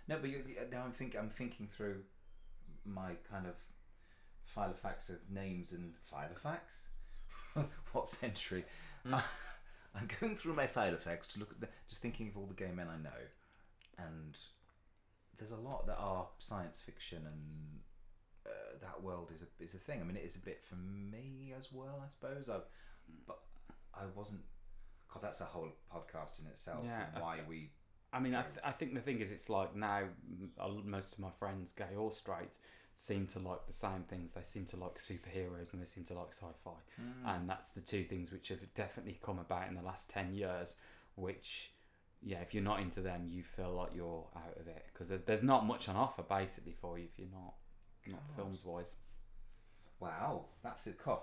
[0.08, 2.02] no, but you, you- now I'm think I'm thinking through
[2.84, 3.54] my kind of
[4.44, 6.88] file of facts of names and file of facts.
[7.92, 8.64] what century?
[9.06, 9.22] Mm.
[9.94, 12.46] I'm going through my file of facts to look at the, just thinking of all
[12.46, 13.20] the gay men I know,
[13.98, 14.36] and
[15.38, 17.80] there's a lot that are science fiction and.
[18.46, 20.00] Uh, that world is a is a thing.
[20.00, 22.48] I mean, it is a bit for me as well, I suppose.
[22.48, 22.60] I,
[23.26, 23.38] but
[23.94, 24.40] I wasn't.
[25.12, 26.84] God, that's a whole podcast in itself.
[26.84, 27.70] Yeah, and I why th- we
[28.12, 30.82] I mean, I, th- I think the thing is, it's like now m- a l-
[30.84, 32.48] most of my friends, gay or straight,
[32.94, 34.32] seem to like the same things.
[34.32, 37.26] They seem to like superheroes and they seem to like sci-fi, Mm.
[37.26, 40.74] and that's the two things which have definitely come about in the last ten years.
[41.16, 41.72] Which,
[42.22, 45.42] yeah, if you're not into them, you feel like you're out of it because there's
[45.42, 47.54] not much on offer basically for you if you're not
[48.06, 48.36] not God.
[48.36, 48.94] films wise.
[50.00, 51.20] Wow, that's a God.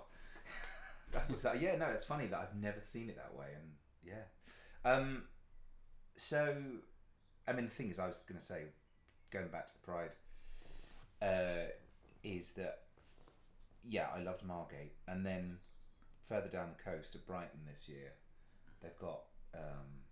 [1.12, 1.60] That was that.
[1.60, 3.70] Yeah, no, it's funny that I've never seen it that way, and
[4.04, 4.90] yeah.
[4.90, 5.24] Um.
[6.16, 6.56] So,
[7.46, 8.62] I mean, the thing is, I was going to say,
[9.30, 10.14] going back to the Pride,
[11.20, 11.70] uh,
[12.24, 12.78] is that
[13.88, 15.58] yeah, I loved Margate, and then
[16.28, 18.12] further down the coast at Brighton this year,
[18.82, 19.20] they've got
[19.54, 20.02] um,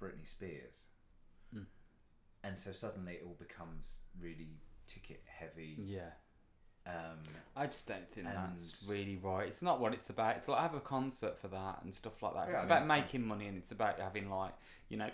[0.00, 0.86] Britney Spears,
[1.56, 1.66] Mm.
[2.44, 5.74] and so suddenly it all becomes really ticket heavy.
[5.78, 6.10] Yeah,
[6.86, 7.18] Um,
[7.56, 9.46] I just don't think that's really right.
[9.46, 10.36] It's not what it's about.
[10.36, 12.48] It's like I have a concert for that and stuff like that.
[12.48, 13.00] Yeah, it's I mean, about fine.
[13.02, 14.52] making money and it's about having like
[14.88, 15.10] you know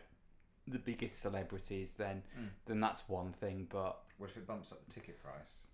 [0.69, 1.95] the biggest celebrities.
[1.95, 2.49] Then Mm.
[2.67, 3.67] then that's one thing.
[3.71, 5.65] But what if it bumps up the ticket price?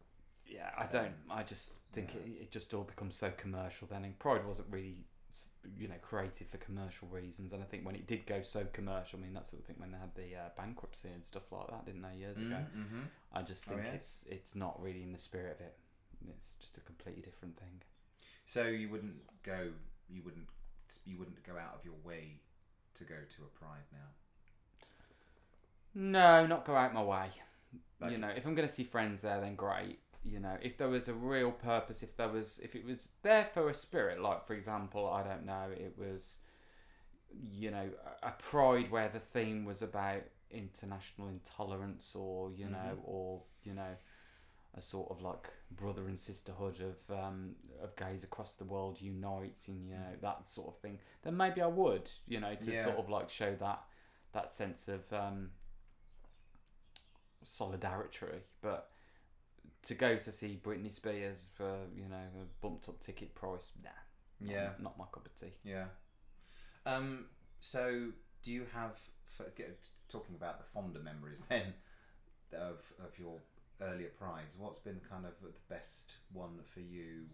[0.47, 1.15] yeah, I don't.
[1.31, 4.05] I just think it, it just all becomes so commercial then.
[4.05, 7.53] And Pride wasn't really s- you know created for commercial reasons.
[7.53, 9.79] And I think when it did go so commercial, I mean that's what I think
[9.79, 12.57] when they had the uh, bankruptcy and stuff like that, didn't they years ago?
[12.77, 13.03] Mm-hmm.
[13.33, 15.75] I just Oh, think it's it's not really in the spirit of it.
[16.31, 17.83] It's just a completely different thing.
[18.47, 19.69] So you wouldn't go,
[20.09, 20.49] you wouldn't,
[21.07, 22.41] you wouldn't go out of your way
[22.95, 24.09] to go to a pride now.
[25.95, 27.27] No, not go out my way.
[28.01, 29.99] Like- you know, if I'm going to see friends there, then great.
[30.25, 33.49] You know, if there was a real purpose, if there was, if it was there
[33.53, 36.37] for a spirit, like for example, I don't know, it was,
[37.51, 37.89] you know,
[38.23, 43.01] a, pride where the theme was about international intolerance, or you know, Mhm.
[43.05, 43.97] or you know,
[44.75, 49.87] a sort of like brother and sisterhood of um, of gays across the world uniting,
[49.89, 50.99] you know, that sort of thing.
[51.23, 52.85] Then maybe I would, you know, to Yeah.
[52.85, 53.83] sort of like show that
[54.33, 55.51] that sense of um,
[57.45, 58.27] solidarity.
[58.61, 58.91] But
[59.87, 63.91] to go to see Britney Spears for you know a bumped up ticket price, nah,
[64.41, 64.71] Yeah.
[64.79, 65.55] not my cup of tea.
[65.65, 65.87] Yeah.
[66.87, 67.27] Um.
[67.61, 68.99] So, do you have
[70.09, 71.75] talking about the fonder memories then
[72.53, 73.41] of of your
[73.81, 74.59] earlier prides?
[74.59, 77.25] What's been kind of the best one for you?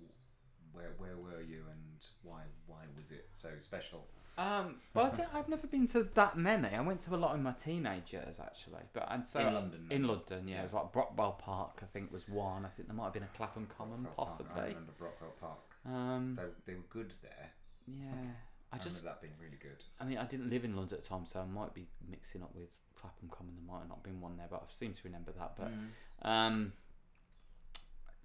[0.73, 4.07] Where where were you and why why was it so special?
[4.37, 6.69] Um, well, I I've never been to that many.
[6.69, 8.83] I went to a lot in my teenage years, actually.
[8.93, 9.87] But and so in London.
[9.91, 10.07] in?
[10.07, 11.81] London, yeah, it was like Brockwell Park.
[11.83, 12.65] I think was one.
[12.65, 14.29] I think there might have been a Clapham Common, Brockwell Park.
[14.29, 14.69] I possibly.
[14.69, 15.59] remember Brockwell Park.
[15.85, 17.51] Um, They, they were good there.
[17.89, 18.31] yeah,
[18.73, 19.83] I I, just, remember that being really good.
[19.99, 22.43] I mean, I didn't live in London at the time, so I might be mixing
[22.43, 22.69] up with
[23.01, 23.55] Clapham Common.
[23.57, 25.57] There might have not been one there, but I seem to remember that.
[25.57, 25.89] But Mm.
[26.29, 26.73] um,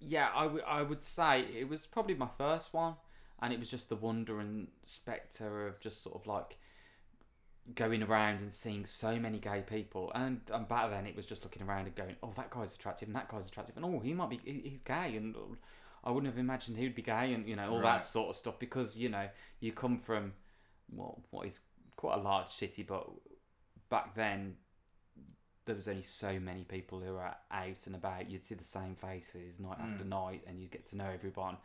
[0.00, 2.96] yeah, I would I would say it was probably my first one,
[3.40, 6.58] and it was just the wonder and spectre of just sort of like
[7.74, 10.12] going around and seeing so many gay people.
[10.14, 13.08] And, and back then, it was just looking around and going, "Oh, that guy's attractive,
[13.08, 15.34] and that guy's attractive, and oh, he might be he- he's gay," and
[16.02, 17.96] I wouldn't have imagined he would be gay, and you know all Right.
[17.98, 20.34] that sort of stuff because you know you come from
[20.90, 21.60] what what is
[21.96, 23.08] quite a large city, but
[23.88, 24.58] back then
[25.66, 28.30] there was only so many people who were out and about.
[28.30, 29.92] You'd see the same faces night Mm.
[29.92, 31.56] after night, and you'd get to know everyone,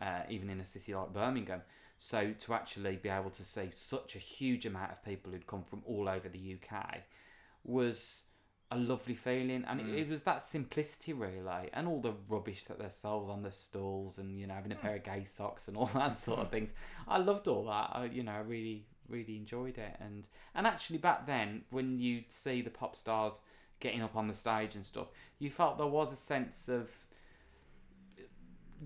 [0.00, 1.62] uh, even in a city like Birmingham.
[1.98, 5.64] So to actually be able to see such a huge amount of people who'd come
[5.64, 7.02] from all over the UK
[7.64, 8.22] was
[8.70, 9.88] a lovely feeling, and Mm.
[9.94, 13.50] it, it was that simplicity really, and all the rubbish that they sold on the
[13.50, 16.50] stalls, and you know having a pair of gay socks and all that sort of
[16.50, 16.72] things.
[17.08, 17.90] I loved all that.
[17.94, 22.30] I, you know, I really really enjoyed it, and and actually back then when you'd
[22.32, 23.40] see the pop stars
[23.80, 26.88] getting up on the stage and stuff, you felt there was a sense of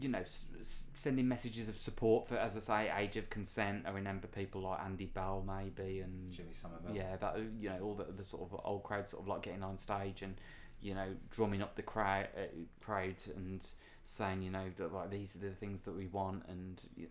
[0.00, 3.84] you know, s- s- sending messages of support for, as I say, age of consent.
[3.86, 6.94] I remember people like Andy Bell, maybe, and Jimmy Somerville.
[6.96, 9.62] yeah, that you know, all the, the sort of old crowd, sort of like getting
[9.62, 10.36] on stage and
[10.80, 12.40] you know, drumming up the crowd, uh,
[12.80, 13.64] crowd, and
[14.02, 17.06] saying, you know, that like these are the things that we want, and y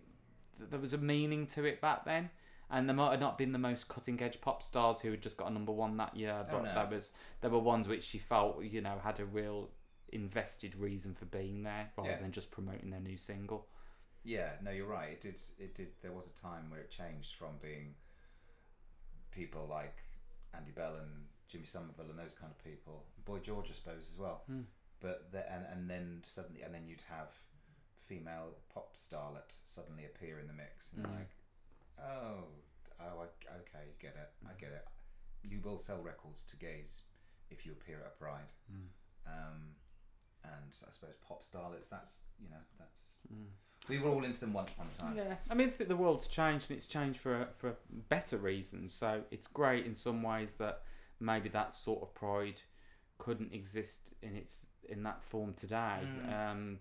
[0.58, 2.30] th- there was a meaning to it back then.
[2.72, 5.36] And there might have not been the most cutting edge pop stars who had just
[5.36, 6.74] got a number one that year, Oh, but no.
[6.74, 9.70] there was there were ones which she felt, you know, had a real
[10.08, 12.18] invested reason for being there rather Yeah.
[12.20, 13.68] than just promoting their new single.
[14.24, 15.10] Yeah, no, you're right.
[15.12, 15.38] It did.
[15.58, 15.88] It did.
[16.00, 17.94] There was a time where it changed from being
[19.30, 19.96] people like
[20.54, 24.18] Andy Bell and Jimmy Somerville and those kind of people, Boy George, I suppose, as
[24.18, 24.42] well.
[24.46, 24.62] Hmm.
[25.00, 27.28] But the, and and then suddenly, and then you'd have
[28.06, 31.14] female pop starlet suddenly appear in the mix, and Mm.
[31.18, 31.30] like,
[32.04, 32.44] oh,
[33.00, 34.84] oh, I, okay, get it, I get it.
[35.42, 37.02] You will sell records to gays
[37.50, 38.52] if you appear at a pride.
[38.72, 38.86] Mm.
[39.26, 39.60] Um,
[40.44, 41.88] and I suppose pop starlets.
[41.88, 42.98] That's you know that's
[43.32, 43.46] Mm.
[43.88, 45.16] we were all into them once upon a time.
[45.16, 47.76] Yeah, I mean, I think the world's changed and it's changed for for
[48.08, 48.92] better reasons.
[48.92, 50.82] So it's great in some ways that
[51.20, 52.60] maybe that sort of pride
[53.18, 56.00] couldn't exist in its in that form today.
[56.04, 56.32] Mm.
[56.50, 56.78] Um,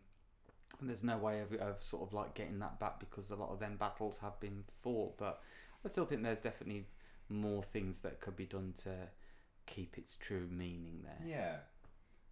[0.81, 3.51] and there's no way of, of sort of like getting that back because a lot
[3.51, 5.17] of them battles have been fought.
[5.17, 5.41] But
[5.85, 6.87] I still think there's definitely
[7.29, 8.91] more things that could be done to
[9.67, 11.21] keep its true meaning there.
[11.25, 11.55] Yeah,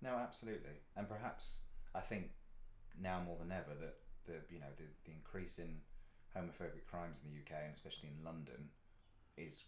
[0.02, 1.62] no, absolutely, and perhaps
[1.94, 2.32] I think
[3.00, 3.96] now more than ever that
[4.26, 5.78] the you know the, the increase in
[6.36, 8.70] homophobic crimes in the UK and especially in London
[9.38, 9.64] is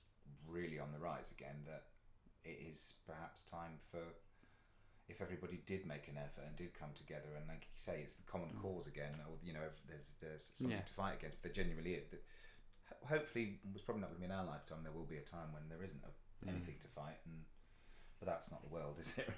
[0.48, 1.64] really on the rise again.
[1.66, 1.84] That
[2.44, 4.02] it is perhaps time for
[5.12, 8.16] if everybody did make an effort and did come together and like you say it's
[8.16, 8.62] the common Mm.
[8.62, 10.84] cause again or you know if there's there's something Yeah.
[10.84, 12.24] to fight against if there genuinely is that
[13.08, 15.52] hopefully it's probably not going to be in our lifetime there will be a time
[15.54, 16.12] when there isn't a,
[16.46, 16.50] Mm.
[16.50, 17.44] anything to fight and
[18.20, 19.30] but that's not the world is it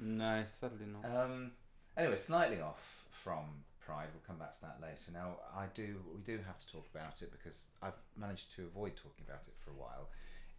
[0.00, 1.04] No, sadly not.
[1.04, 1.52] um,
[1.96, 4.08] anyway, slightly off from Pride.
[4.12, 5.10] We'll come back to that later.
[5.12, 6.02] Now, I do.
[6.14, 9.54] We do have to talk about it because I've managed to avoid talking about it
[9.56, 10.08] for a while.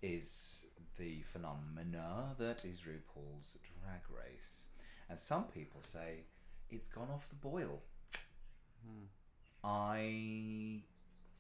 [0.06, 4.68] Is the phenomena that is RuPaul's Drag Race,
[5.10, 6.26] and some people say
[6.70, 7.82] it's gone off the boil.
[8.86, 9.06] Hmm.
[9.64, 10.82] I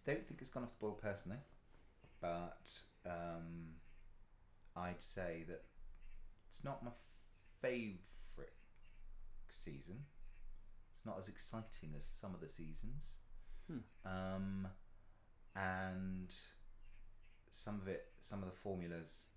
[0.05, 1.39] don't think it's gone off the boil personally,
[2.22, 3.76] but um,
[4.78, 5.64] I'd say that
[6.49, 6.91] it's not my
[7.61, 7.99] favourite
[9.49, 10.05] season.
[10.93, 13.18] It's not as exciting as some of the seasons.
[13.70, 13.80] Hmm.
[14.05, 14.68] Um,
[15.53, 16.34] and
[17.54, 19.28] some of it, some of the formulas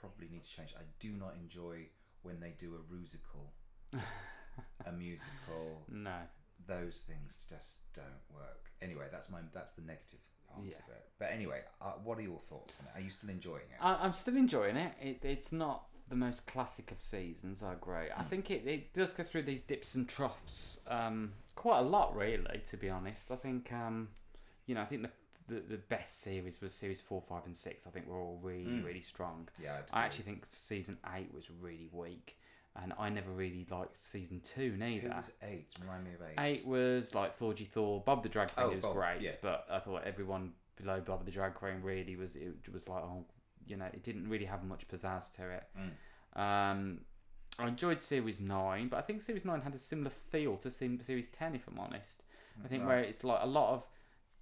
[0.00, 0.74] probably need to change.
[0.76, 1.86] I do not enjoy
[2.22, 3.50] when they do a rusical,
[4.86, 5.84] a musical.
[5.88, 6.16] No.
[6.66, 8.70] Those things just don't work.
[8.80, 10.76] Anyway, that's my that's the negative part Yeah.
[10.76, 11.04] of it.
[11.18, 12.98] But anyway, uh, what are your thoughts on it?
[12.98, 13.78] Are you still enjoying it?
[13.80, 14.94] I, I'm still enjoying it.
[15.00, 15.18] it.
[15.24, 18.10] It's not the most classic of seasons, I agree.
[18.16, 18.28] I Mm.
[18.28, 22.62] think it, it does go through these dips and troughs um, quite a lot, really,
[22.70, 23.30] to be honest.
[23.30, 24.08] I think, um,
[24.66, 25.10] you know, I think the,
[25.48, 27.86] the, the best series was series four, five, and six.
[27.86, 28.84] I think were all really, Mm.
[28.84, 29.48] really strong.
[29.62, 32.38] yeah, I'd I actually think season eight was really weak,
[32.76, 35.08] and I never really liked season two neither.
[35.08, 35.66] Who was eight?
[35.80, 36.40] Remind me of eight.
[36.58, 39.34] Eight was like Thorgy Thor, Bob the Drag Queen Oh, was Bob, great, yeah.
[39.42, 43.24] but I thought everyone below Bob the Drag Queen really was it was like oh
[43.66, 45.64] you know it didn't really have much pizzazz to it.
[45.78, 46.40] Mm.
[46.40, 47.00] Um,
[47.58, 51.28] I enjoyed series nine, but I think series nine had a similar feel to series
[51.28, 52.22] ten, if I'm honest.
[52.64, 52.88] I think Right.
[52.88, 53.86] where it's like a lot of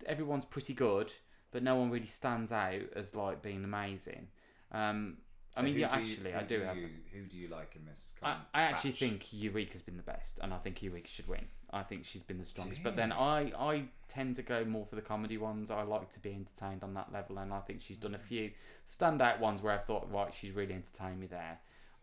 [0.06, 1.12] everyone's pretty good,
[1.50, 4.28] but no one really stands out as like being amazing.
[4.72, 5.18] Um,
[5.56, 6.76] I mean, yeah, do you- actually, I do, have.
[6.76, 8.14] You, who do you like in this?
[8.22, 9.00] I, I actually batch?
[9.00, 11.46] think Eureka's been the best, and I think Eureka should win.
[11.72, 12.82] I think she's been the strongest.
[12.82, 13.10] But then?
[13.12, 15.70] I, I tend to go more for the comedy ones.
[15.70, 18.52] I like to be entertained on that level, and I think she's done a few
[18.88, 21.58] standout ones where I've thought, right, she's really entertained me there.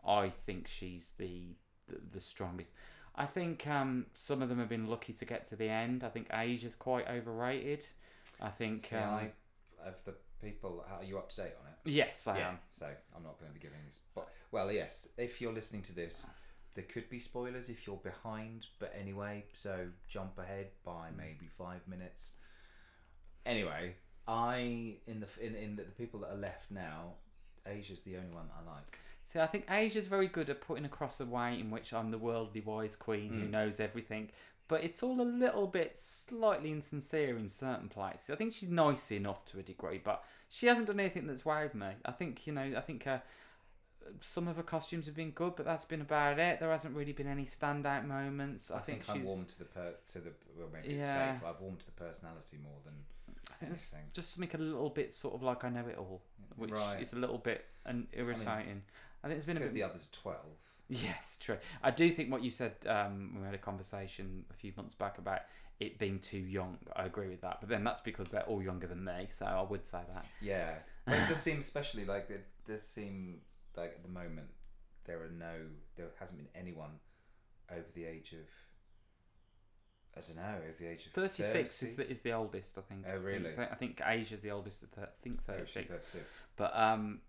[0.06, 1.56] I think she's the
[1.88, 2.72] the, the strongest.
[3.18, 6.04] I think um, some of them have been lucky to get to the end.
[6.04, 7.84] I think Asia's quite overrated.
[8.40, 8.86] I think.
[8.86, 9.30] See, um, I,
[9.88, 11.90] of the people, are you up to date on it?
[11.90, 12.48] yes, I yeah.
[12.50, 12.58] am.
[12.70, 14.00] So I'm not going to be giving this.
[14.14, 15.08] But well, yes.
[15.18, 16.28] If you're listening to this,
[16.74, 18.66] there could be spoilers if you're behind.
[18.78, 22.34] But anyway, so jump ahead by maybe five minutes.
[23.44, 23.96] Anyway,
[24.28, 27.14] I in the in in the, the people that are left now,
[27.66, 29.00] Asia's the only one I like.
[29.30, 32.16] See, I think Asia's very good at putting across a way in which I'm the
[32.18, 33.50] worldly wise queen who Mm.
[33.50, 34.30] knows everything,
[34.68, 38.30] but it's all a little bit slightly insincere in certain places.
[38.30, 41.74] I think she's nice enough to a degree, but she hasn't done anything that's wowed
[41.74, 41.88] me.
[42.06, 43.18] I think you know, I think uh,
[44.22, 46.58] some of her costumes have been good, but that's been about it.
[46.58, 48.70] There hasn't really been any standout moments.
[48.70, 49.10] I, I, think, she's.
[49.14, 51.32] I'm warm to the per to the well maybe it's Yeah.
[51.32, 52.94] fake, but I've warmed to the personality more than
[53.50, 54.04] I think anything.
[54.14, 56.22] just something a little bit sort of like I know it all,
[56.56, 58.82] which right is a little bit and irritating.
[58.86, 58.92] I,
[59.28, 60.56] think it's been a because bit the others are twelve.
[60.90, 61.58] Yes, true.
[61.82, 62.72] I do think what you said.
[62.86, 65.40] Um, we had a conversation a few months back about
[65.80, 66.78] it being too young.
[66.96, 69.62] I agree with that, but then that's because they're all younger than me, so I
[69.62, 70.24] would say that.
[70.40, 73.40] Yeah, but it does seem especially like it does seem
[73.76, 74.48] like at the moment
[75.04, 75.52] there are no
[75.96, 76.92] there hasn't been anyone
[77.70, 78.48] over the age of
[80.16, 81.90] I don't know over the age of Thirty six 30?
[81.90, 83.04] is the is the oldest, I think.
[83.08, 83.52] Oh, really?
[83.52, 86.16] I think, I think Asia's the oldest at I think Oh, thirty 36.
[86.56, 87.20] But um,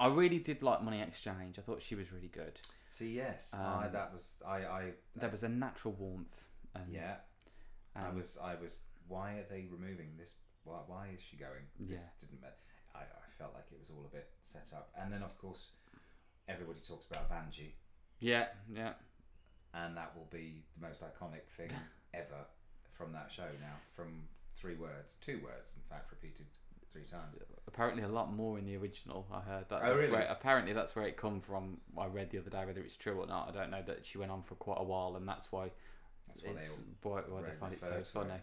[0.00, 1.58] I really did like Monét X Change.
[1.58, 2.60] I thought she was really good.
[2.90, 6.44] See, yes, I, Um, that was I I There was a natural warmth.
[6.74, 7.16] And, yeah.
[7.94, 10.36] I was I was why are they removing this?
[10.64, 11.66] Why why is she going?
[11.78, 12.40] This didn't.
[12.42, 12.48] ma-
[12.94, 15.70] I I felt like it was all a bit set up, and then of course
[16.48, 17.72] everybody talks about Vanjie.
[18.20, 18.94] Yeah, yeah.
[19.74, 21.70] and that will be the most iconic thing
[22.14, 22.46] ever
[22.92, 26.46] from that show now from three words two words in fact repeated
[26.94, 27.36] three times
[27.66, 29.26] Apparently, a lot more in the original.
[29.32, 29.80] I heard that.
[29.82, 30.12] Oh, that's really?
[30.12, 31.78] Where, apparently, that's where it come from.
[31.98, 33.48] I read the other day whether it's true or not.
[33.48, 35.70] I don't know that she went on for quite a while, and that's why
[36.28, 38.40] that's why they it's all why, why they find it so funny.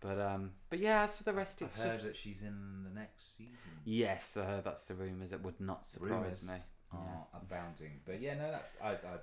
[0.00, 2.84] But um, but yeah, as for the rest, I've it's heard just that she's in
[2.84, 5.32] the next season yes, uh, that's the rumours.
[5.32, 6.56] It would not surprise Rumours me.
[6.92, 9.18] are abounding but yeah no that's I, I,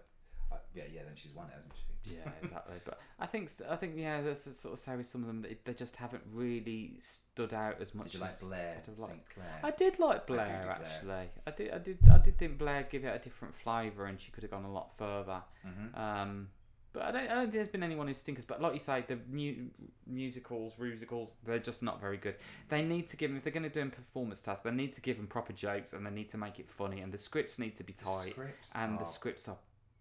[0.52, 2.76] I yeah yeah then she's won it hasn't she Yeah, exactly.
[2.86, 5.66] But I think I think yeah, a sort of say with some of them that
[5.66, 8.08] they just haven't really stood out as much.
[8.12, 9.12] did you like as Blair I'd have liked.
[9.12, 10.62] St Clair I did like I do Blair Blair.
[10.62, 10.70] Mm-hmm.
[10.84, 11.30] actually.
[11.48, 14.32] I did, I did, I did think Blair give it a different flavour, and she
[14.32, 15.42] could have gone a lot further.
[15.64, 16.50] hmm Um,
[16.94, 18.46] But I don't, I don't think there's been anyone who stinkers.
[18.46, 19.68] But like you say, the mu-
[20.08, 22.36] musicals, musicals, they're just not very good.
[22.70, 24.64] They need to give them if they're going to do a performance task.
[24.64, 27.02] They need to give them proper jokes and they need to make it funny.
[27.02, 28.32] And the scripts need to be tight.
[28.32, 29.58] scripts and the scripts are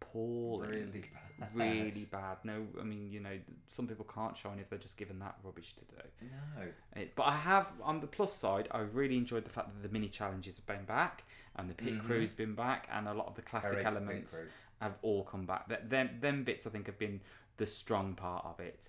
[0.08, 1.04] appalling, really
[1.40, 1.48] bad.
[1.54, 2.36] really bad.
[2.44, 3.38] No, I mean you know
[3.68, 6.26] some people can't shine if they're just given that rubbish to do.
[6.56, 6.66] No.
[7.00, 9.92] It, but I have on the plus side, I really enjoyed the fact that the
[9.92, 11.24] mini challenges have been back
[11.56, 12.04] and the pit Mhm.
[12.06, 14.42] crew's been back and a lot of the classic elements
[14.80, 15.68] have all come back.
[15.68, 17.20] That them them bits I think have been
[17.56, 18.88] the strong part of it.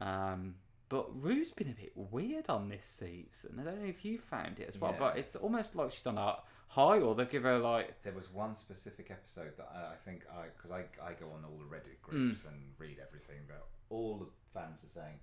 [0.00, 0.56] Um,
[0.88, 3.58] but Rue's been a bit weird on this season.
[3.60, 4.98] I don't know if you found it as well, Yeah.
[5.00, 6.36] but it's almost like she's on a
[6.68, 10.22] high, or they give her like There was one specific episode that I, I think
[10.30, 14.18] I because I, I go on all the Reddit groups and read everything that all
[14.18, 14.26] the
[14.58, 15.20] fans are saying,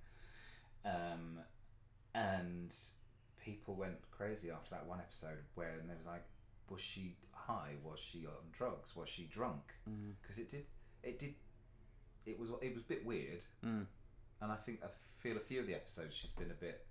[0.85, 1.39] um,
[2.15, 2.73] and
[3.43, 6.23] people went crazy after that one episode where they was like,
[6.69, 7.71] was she high?
[7.83, 8.95] Was she on drugs?
[8.95, 9.63] Was she drunk?
[10.21, 10.65] Because it did
[11.03, 11.35] it did
[12.25, 13.85] it was it was a bit weird, mm,
[14.41, 14.87] and I think I
[15.21, 16.85] feel a few of the episodes she's been a bit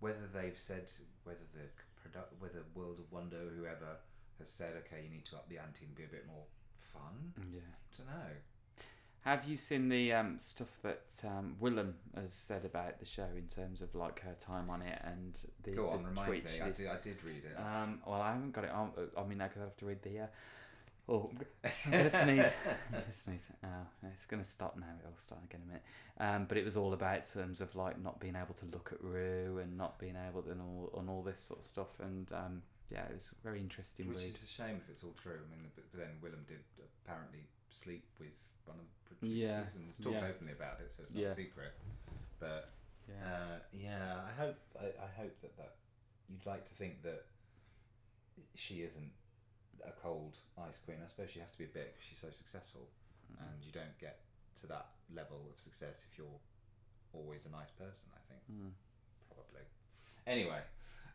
[0.00, 0.90] whether they've said
[1.24, 1.60] whether the
[2.10, 3.96] produ- whether World of Wonder or whoever
[4.38, 6.44] has said okay you need to up the ante and be a bit more
[6.78, 7.32] fun.
[7.52, 7.60] yeah.
[7.60, 8.34] I don't know.
[9.22, 13.46] Have you seen the um, stuff that um, Willam has said about the show in
[13.48, 15.34] terms of like her time on it and
[15.64, 16.60] the, Go the on, remind tweets me.
[16.62, 16.74] I did?
[16.74, 17.56] did, I did read it.
[17.58, 18.92] Um, well, I haven't got it on.
[19.18, 20.20] I mean, I could have to read the.
[20.20, 20.26] Uh,
[21.08, 21.30] oh,
[21.84, 22.52] I'm gonna sneeze.
[22.66, 23.42] I'm gonna sneeze.
[23.64, 23.68] Oh,
[24.14, 24.86] it's gonna stop now.
[25.00, 25.84] It'll start again in a minute.
[26.20, 29.02] Um, but it was all about terms of like not being able to look at
[29.02, 31.88] Rue and not being able to and all and all this sort of stuff.
[32.00, 34.08] And um, yeah, it was very interesting.
[34.08, 34.34] Which read.
[34.34, 35.38] is a shame if it's all true.
[35.38, 36.60] I mean, but but then Willam did
[37.04, 38.34] apparently sleep with
[38.64, 40.28] one of the producers Yeah, and has talked yeah.
[40.28, 41.28] openly about it, so it's not Yeah.
[41.28, 41.72] a secret.
[42.40, 42.70] But
[43.08, 43.24] yeah.
[43.34, 45.74] Uh, yeah, I hope I, I hope that, that
[46.28, 47.24] you'd like to think that
[48.54, 49.10] she isn't
[49.86, 50.36] a cold
[50.68, 50.98] ice queen.
[51.02, 52.88] I suppose she has to be a bit 'cause she's so successful,
[53.38, 54.20] and you don't get
[54.60, 56.40] to that level of success if you're
[57.12, 58.10] always a nice person.
[58.14, 58.72] I think Mm.
[59.32, 59.62] probably.
[60.26, 60.62] Anyway,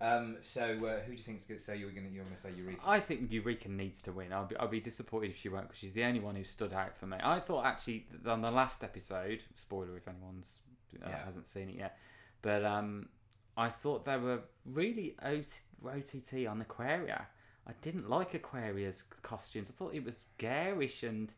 [0.01, 2.23] um, so uh, who do you think's going to say you were going to you're
[2.23, 2.81] going to say Eureka?
[2.85, 4.31] I think Eureka needs to win.
[4.33, 6.73] I'll be, I'll be disappointed if she won't because she's the only one who stood
[6.73, 7.17] out for me.
[7.21, 10.61] I thought actually on the last episode, spoiler if anyone's
[11.03, 11.25] uh, Yeah.
[11.25, 11.97] hasn't seen it yet,
[12.41, 13.09] but um,
[13.57, 15.47] I thought they were really OT,
[15.85, 17.27] OTT on Aquaria.
[17.67, 19.69] I didn't like Aquaria's costumes.
[19.69, 21.33] I thought it was garish and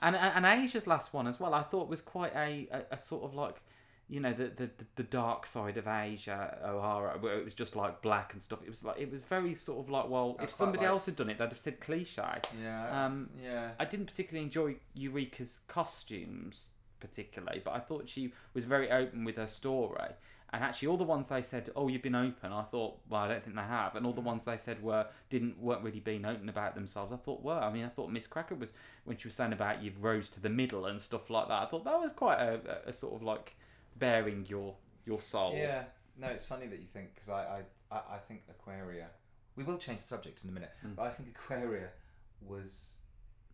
[0.00, 1.54] and and Asia's last one as well.
[1.54, 3.56] I thought was quite a, a, a sort of like
[4.08, 8.02] you know the, the the dark side of Asia O'Hara, where it was just like
[8.02, 8.60] black and stuff.
[8.64, 11.06] It was like it was very sort of like well, I if somebody liked- else
[11.06, 12.22] had done it, they'd have said cliche.
[12.60, 13.70] yeah, um, yeah.
[13.78, 19.36] I didn't particularly enjoy Eureka's costumes particularly, but I thought she was very open with
[19.36, 20.10] her story.
[20.52, 23.28] And actually, all the ones they said, "Oh, you've been open," I thought, well, I
[23.28, 23.94] don't think they have.
[23.94, 27.12] And all the ones they said were didn't weren't really being open about themselves.
[27.12, 28.70] I thought, well, I mean, I thought Miz Cracker was
[29.04, 31.62] when she was saying about you've rose to the middle and stuff like that.
[31.62, 33.54] I thought that was quite a, a, sort of like
[33.96, 34.74] bearing your
[35.06, 35.54] your soul.
[35.54, 35.84] Yeah,
[36.18, 39.06] no, it's funny that you think because I, I, I I think Aquaria.
[39.54, 40.96] We will change the subject in a minute, Mm.
[40.96, 41.90] but I think Aquaria
[42.40, 42.98] was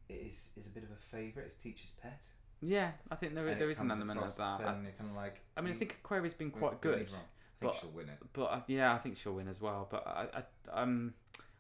[0.09, 1.47] is is a bit of a favourite.
[1.47, 2.23] It's teacher's pet.
[2.63, 4.61] Yeah, I think there, And there an element of that.
[4.65, 5.41] I, And you're kind of like.
[5.57, 7.11] I mean, I think Aquaria's been quite good.
[7.13, 7.21] wrong.
[7.21, 8.19] I think but- she'll win it.
[8.33, 9.87] But uh, yeah, I think she'll win as well.
[9.91, 10.27] But I,
[10.73, 11.15] I, um,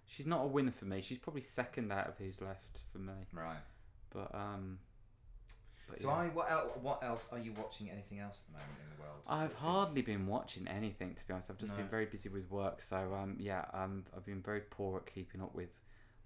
[0.06, 1.00] she's not a winner for me.
[1.02, 3.12] She's probably second out of who's left for me.
[3.32, 3.56] Right.
[4.10, 4.78] But um,
[5.88, 6.14] but So yeah.
[6.14, 7.90] I what else, what else are you watching?
[7.90, 9.20] Anything else at the moment in the world?
[9.28, 11.50] I've hardly been watching anything to be honest.
[11.50, 11.78] I've just No.
[11.78, 12.80] been very busy with work.
[12.82, 15.70] So um, yeah, um, I've been very poor at keeping up with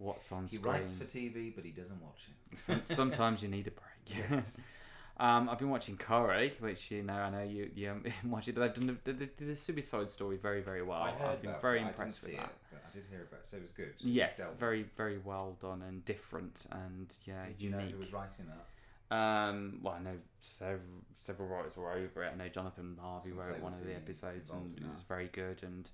[0.00, 0.74] what's on He screen.
[0.74, 2.58] writes for TV, but he doesn't watch it.
[2.58, 4.28] Some, sometimes you need a break.
[4.30, 4.68] Yes.
[5.20, 8.54] um, I've been watching Corrie, which you know I know you you um, watch it,
[8.54, 11.02] but they've done the, the, the, Suicide Story very very well.
[11.02, 11.86] I heard I've been very it.
[11.86, 12.44] impressed with that.
[12.44, 13.46] It, but I did hear about it.
[13.46, 13.92] So it was good.
[13.94, 14.58] Was Yes, delved.
[14.58, 17.94] very very well done and different and yeah Did you know unique.
[17.94, 18.66] who was writing that?
[19.12, 20.80] Um, well, I know several
[21.18, 22.32] several writers were over it.
[22.32, 25.62] I know Jonathan Harvey wrote one of the episodes, and it was very good.
[25.62, 25.88] And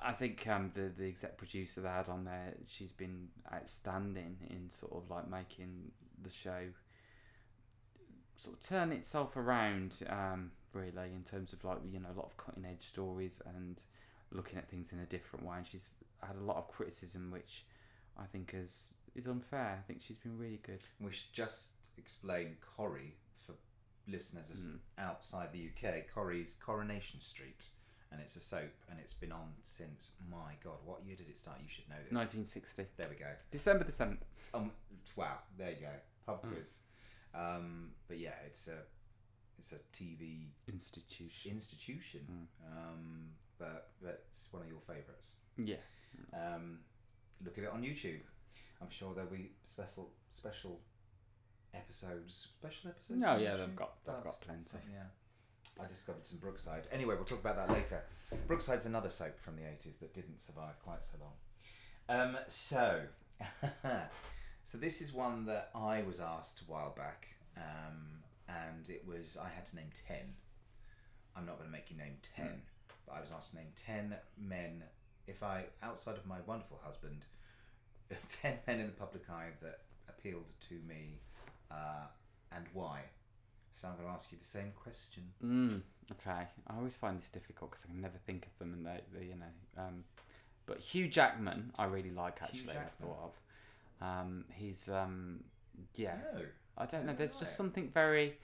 [0.00, 4.70] I think um, the the exec producer they had on there, she's been outstanding in
[4.70, 6.68] sort of like making the show
[8.36, 9.94] sort of turn itself around.
[10.08, 13.82] Um, really, in terms of like you know a lot of cutting edge stories and
[14.30, 15.56] looking at things in a different way.
[15.58, 15.88] And she's
[16.26, 17.64] had a lot of criticism, which
[18.18, 19.78] I think is is unfair.
[19.78, 20.82] I think she's been really good.
[21.00, 23.54] We should just explain Corrie for
[24.08, 24.78] listeners Mm.
[24.98, 26.04] outside the UK.
[26.14, 27.68] Corrie's Coronation Street,
[28.12, 31.36] and it's a soap, and it's been on since my God, what year did it
[31.38, 31.58] start?
[31.62, 32.12] You should know this.
[32.12, 32.86] 1960.
[32.96, 33.30] There we go.
[33.50, 34.18] December the 7th.
[34.54, 34.70] Um,
[35.16, 35.92] wow, there you go.
[36.26, 36.52] Pub Mm.
[36.52, 36.80] quiz.
[37.34, 38.78] Um, but yeah, it's a
[39.58, 41.52] it's a TV Institution.
[41.52, 42.48] institution.
[42.66, 45.36] Um, but that's one of your favourites.
[45.56, 45.76] Yeah.
[46.32, 46.80] Um,
[47.44, 48.20] look at it on YouTube.
[48.80, 50.80] I'm sure there'll be special special
[51.74, 52.48] episodes.
[52.58, 53.20] Special episodes.
[53.20, 53.58] No, yeah, YouTube?
[53.58, 54.90] they've got- they've That's- got plenty.
[54.92, 55.06] Yeah.
[55.82, 56.86] I discovered some Brookside.
[56.92, 58.02] Anyway, we'll talk about that later.
[58.48, 61.32] Brookside's another soap from the 80s that didn't survive quite so long.
[62.08, 63.00] Um, so,
[64.64, 69.36] so this is one that I was asked a while back, um, and it was
[69.42, 70.34] I had to name ten.
[71.36, 72.62] I'm not going to make you name ten,
[73.06, 74.82] but I was asked to name ten men.
[75.26, 77.24] If I, outside of my wonderful husband,
[78.28, 81.20] ten men in the public eye that appealed to me,
[81.70, 82.06] uh,
[82.54, 83.02] and why?
[83.74, 85.22] So I'm going to ask you the same question.
[85.44, 85.80] Mm,
[86.12, 89.00] okay, I always find this difficult because I can never think of them, and they,
[89.18, 89.82] they you know.
[89.82, 90.04] Um,
[90.66, 92.76] but Hugh Jackman, I really like actually.
[92.76, 93.18] I've thought
[94.00, 94.06] of.
[94.06, 95.40] Um, he's um,
[95.94, 96.16] yeah.
[96.34, 96.42] No.
[96.78, 97.14] I don't know.
[97.14, 98.38] There's just something very,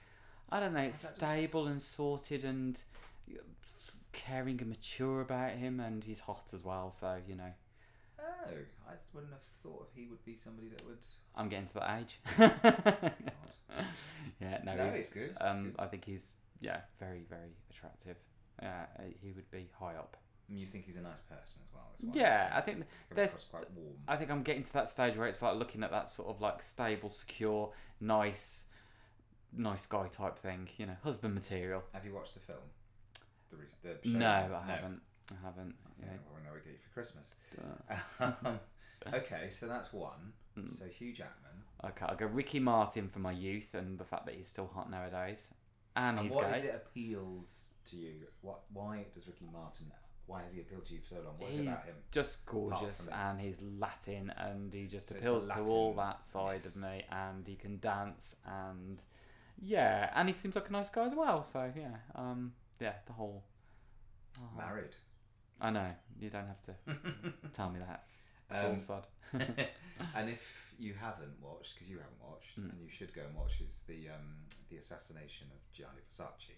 [0.51, 2.79] I don't know, that- stable and sorted and
[4.11, 6.91] caring and mature about him, and he's hot as well.
[6.91, 7.51] So you know,
[8.45, 10.97] I wouldn't have thought he would be somebody that would.
[11.35, 12.19] I'm getting to that age.
[14.41, 15.75] Yeah, no, No, he's, good, Um, good.
[15.79, 18.17] I think he's yeah, very very attractive.
[18.61, 20.17] Yeah, uh, he would be high up.
[20.49, 21.91] And you think he's a nice person as well.
[22.01, 23.95] Why Yeah, I think there's- quite warm.
[24.07, 26.41] I think I'm getting to that stage where it's like looking at that sort of
[26.41, 27.71] like stable, secure,
[28.01, 28.65] nice,
[29.53, 30.67] nice guy type thing.
[30.77, 31.83] You know, husband material.
[31.93, 32.59] Have you watched the film?
[33.51, 33.65] The, re-
[34.01, 34.17] the show?
[34.17, 35.01] No, I haven't.
[35.31, 35.75] I haven't.
[36.01, 37.35] I think I know what we get you for Christmas.
[38.19, 38.59] Um,
[39.13, 40.33] okay, so that's one.
[40.57, 40.73] Mm.
[40.77, 41.51] So Hugh Jackman.
[41.85, 44.89] Okay, I'll go Ricky Martin for my youth and the fact that he's still hot
[44.91, 45.49] nowadays,
[45.95, 46.57] and And he's what gay.
[46.57, 48.13] is it appeals to you?
[48.41, 48.61] What?
[48.73, 49.91] Why does Ricky Martin?
[50.25, 51.35] Why has he appealed to you for so long?
[51.39, 51.95] What is it He's about him?
[52.11, 56.75] just gorgeous and he's Latin and he just So appeals to all that side yes.
[56.75, 59.01] of me and he can dance and
[59.59, 63.13] yeah and he seems like a nice guy as well so yeah um yeah the
[63.13, 63.43] whole
[64.37, 64.95] oh, Married.
[65.61, 65.89] I know
[66.19, 66.73] you don't have to
[67.53, 68.03] tell me that
[68.51, 72.71] Um, sod and if you haven't watched, because you haven't watched, Mm.
[72.71, 76.55] and you should go and watch, is the um, the assassination of Gianni Versace,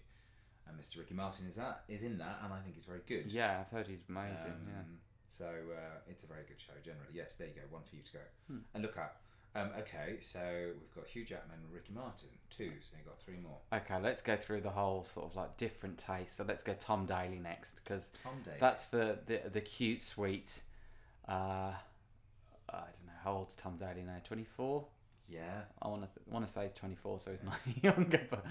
[0.66, 0.98] and Mr.
[0.98, 3.30] Ricky Martin is that is in that, and I think it's very good.
[3.32, 4.98] yeah I've heard he's amazing yeah Um,
[5.28, 7.12] So uh, it's a very good show generally.
[7.14, 7.62] Yes, there you go.
[7.70, 8.58] One for you to go Hmm.
[8.74, 9.16] and look at.
[9.54, 10.40] Um, okay, so
[10.80, 12.70] we've got Hugh Jackman, Ricky Martin, two.
[12.80, 13.58] So you've got three more.
[13.72, 16.36] okay let's go through the whole sort of like different taste.
[16.36, 18.56] so let's go Tom Daley next because Tom Daley.
[18.60, 20.62] That's the the, the cute, sweet.
[21.28, 21.72] Uh,
[22.70, 24.16] I don't know how old's Tom Daley now.
[24.24, 24.86] Twenty four.
[25.28, 25.62] yeah.
[25.82, 28.22] I want to th- want to say he's twenty four, so he's not younger.
[28.30, 28.46] But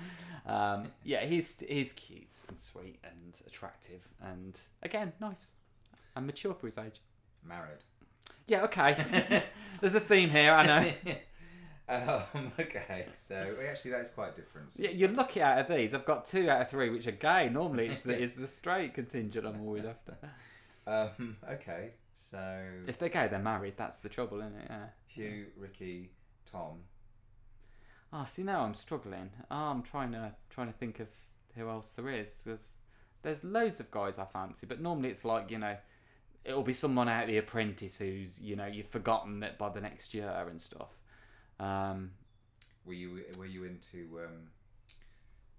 [0.45, 5.49] um, yeah, he's he's cute and sweet and attractive, and again nice
[6.15, 7.01] and mature for his age.
[7.43, 7.79] Married.
[8.47, 9.43] Yeah, okay.
[9.81, 10.91] There's a theme here, I know.
[12.33, 14.73] um, okay, so actually that's quite different.
[14.77, 15.93] Yeah, you're lucky out of these.
[15.93, 17.49] I've got two out of three, which are gay.
[17.49, 20.17] Normally, it's the, it's the straight contingent I'm always after.
[20.87, 23.73] Um, okay, so If they're gay, they're married.
[23.77, 24.67] That's the trouble, isn't it?
[24.69, 24.85] Yeah.
[25.07, 26.11] Hugh, Ricky,
[26.49, 26.79] Tom.
[28.13, 29.29] Oh, see now I'm struggling.
[29.49, 31.07] Oh, I'm trying to trying to think of
[31.55, 32.79] who else there is because
[33.21, 35.77] there's loads of guys I fancy, but normally it's like you know,
[36.45, 39.81] it'll be someone out of The Apprentice who's you know you've forgotten that by the
[39.81, 40.93] next year and stuff.
[41.59, 42.11] Um,
[42.85, 44.49] Were you were you into um,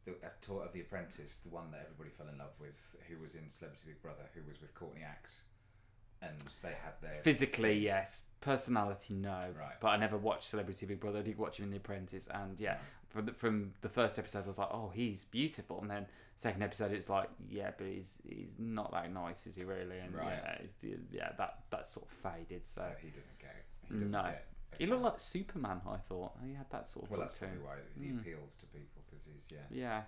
[0.04, 3.34] the tour of The Apprentice, the one that everybody fell in love with, who was
[3.34, 5.42] in Celebrity Big Brother, who was with Courtney Act,
[6.22, 8.22] and they had their physically, yes.
[8.40, 9.34] Personality, no.
[9.58, 9.74] Right.
[9.80, 11.20] But I never watched Celebrity Big Brother.
[11.20, 14.44] I did watch him in The Apprentice, and yeah, from the, from the first episode,
[14.44, 16.06] I was like, oh, he's beautiful, and then
[16.36, 19.98] second episode, it's like, yeah, but he's he's not that nice, is he really?
[19.98, 20.40] And Right.
[20.42, 22.66] yeah, it's yeah, that that sort of faded.
[22.66, 23.48] So, So he doesn't go.
[23.88, 24.22] He doesn't No.
[24.28, 24.46] get.
[24.78, 25.80] he looked like Superman.
[25.88, 28.20] I thought he had that sort of Well, that's probably why he Mm.
[28.20, 29.66] appeals to people because he's yeah.
[29.70, 30.02] Yeah.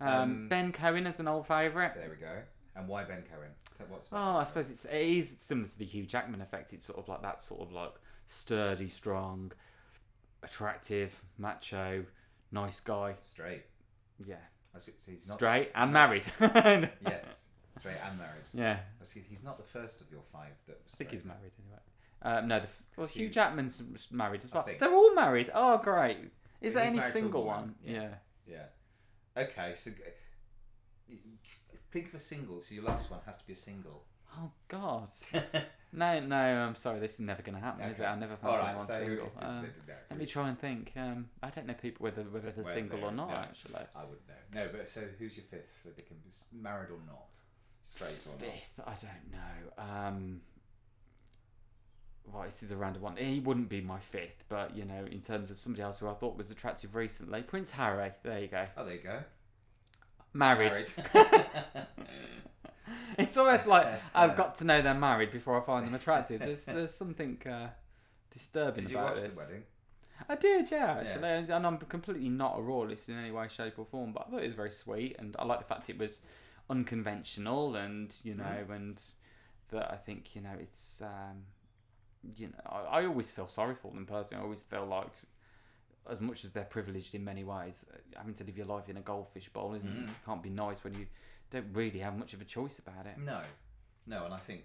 [0.00, 1.94] Um, Um, ben Cohen is an old favourite.
[1.96, 2.42] There we go.
[2.78, 3.50] And why Ben Cohen?
[3.88, 6.72] What's Oh, I suppose it's it is similar to the Hugh Jackman effect.
[6.72, 7.92] It's sort of like that sort of like
[8.28, 9.52] sturdy, strong,
[10.42, 12.04] attractive, macho,
[12.52, 13.14] nice guy.
[13.20, 13.64] straight.
[14.24, 14.36] Yeah,
[14.76, 16.26] so he's not, straight and married.
[16.40, 18.44] Yes, straight and married.
[18.54, 21.24] Yeah, I see, he's not the first of your five that was I think he's
[21.24, 21.80] married anyway.
[22.22, 22.66] Um, no, the,
[22.96, 23.34] well, Hugh Hughes.
[23.34, 24.68] Jackman's married as well.
[24.78, 25.50] They're all married.
[25.54, 26.18] Oh, great.
[26.60, 27.76] Is there any married to a single one?
[27.84, 28.08] yeah.
[28.46, 28.62] Yeah.
[29.36, 29.42] Yeah.
[29.44, 29.92] Okay, so
[31.90, 32.60] think of a single.
[32.60, 34.04] So your last one has to be a single.
[34.36, 35.08] Oh God.
[35.90, 36.36] No, no.
[36.36, 37.00] I'm sorry.
[37.00, 38.02] This is never going to happen, is it?
[38.04, 39.30] I never All fancy right, one so single.
[39.32, 40.92] just- Um, no, let me try and think.
[40.96, 43.30] Um, I don't know people whether whether they're Whether single or not.
[43.30, 43.34] no.
[43.36, 43.74] Actually.
[43.96, 44.34] I wouldn't know.
[44.64, 45.82] No, but so who's your fifth?
[45.86, 46.30] That they can be
[46.62, 47.34] married or not,
[47.82, 48.40] straight or not.
[48.40, 49.82] Fifth, I don't know.
[49.82, 50.40] Um,
[52.26, 53.16] right, this is a random one.
[53.16, 56.12] He wouldn't be my fifth, but you know, in terms of somebody else who I
[56.12, 58.12] thought was attractive recently, Prince Harry.
[58.22, 58.64] There you go.
[58.76, 59.20] Oh, there you go.
[60.38, 60.72] Married.
[63.18, 66.40] it's almost like I've got to know they're married before I find them attractive.
[66.40, 67.68] There's there's something uh,
[68.32, 69.34] disturbing Did you about watch this.
[69.34, 69.62] the wedding?
[70.28, 73.78] I did, yeah, actually, and, and I'm completely not a royalist in any way, shape,
[73.78, 74.12] or form.
[74.12, 76.20] But I thought it was very sweet, and I like the fact it was
[76.68, 78.76] unconventional, and you know, Mm.
[78.76, 79.02] and
[79.70, 81.44] that I think you know it's, um,
[82.36, 84.40] you know, I, I always feel sorry for them personally.
[84.40, 85.08] I always feel like,
[86.10, 88.96] as much as they're privileged in many ways, uh, having to live your life in
[88.96, 90.08] a goldfish bowl isn't Mm.
[90.08, 91.06] it can't be nice when you
[91.50, 93.18] don't really have much of a choice about it.
[93.18, 93.42] No,
[94.06, 94.64] no, and I think,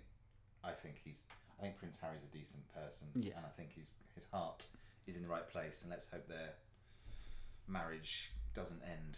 [0.63, 1.25] I think he's,
[1.59, 3.37] I think Prince Harry's a decent person, Yeah.
[3.37, 4.65] and I think his his heart
[5.07, 6.53] is in the right place, and let's hope their
[7.67, 9.17] marriage doesn't end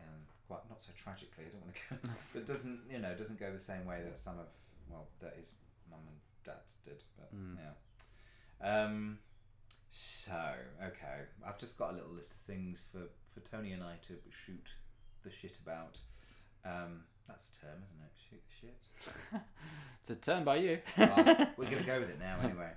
[0.00, 1.44] um, quite not so tragically.
[1.46, 4.18] I don't want to go, but doesn't you know doesn't go the same way that
[4.18, 4.46] some of
[4.88, 5.54] well that his
[5.90, 7.02] mum and dad's did.
[7.18, 7.56] But Mm.
[7.58, 8.84] yeah.
[8.84, 9.18] Um.
[9.90, 10.32] So
[10.82, 14.14] okay, I've just got a little list of things for for Tony and I to
[14.30, 14.74] shoot
[15.24, 15.98] the shit about.
[16.64, 18.12] Um, that's a term, isn't it?
[18.28, 19.40] Shoot the shit.
[20.00, 20.78] It's a turn by you.
[20.96, 22.70] We're gonna go with it now anyway.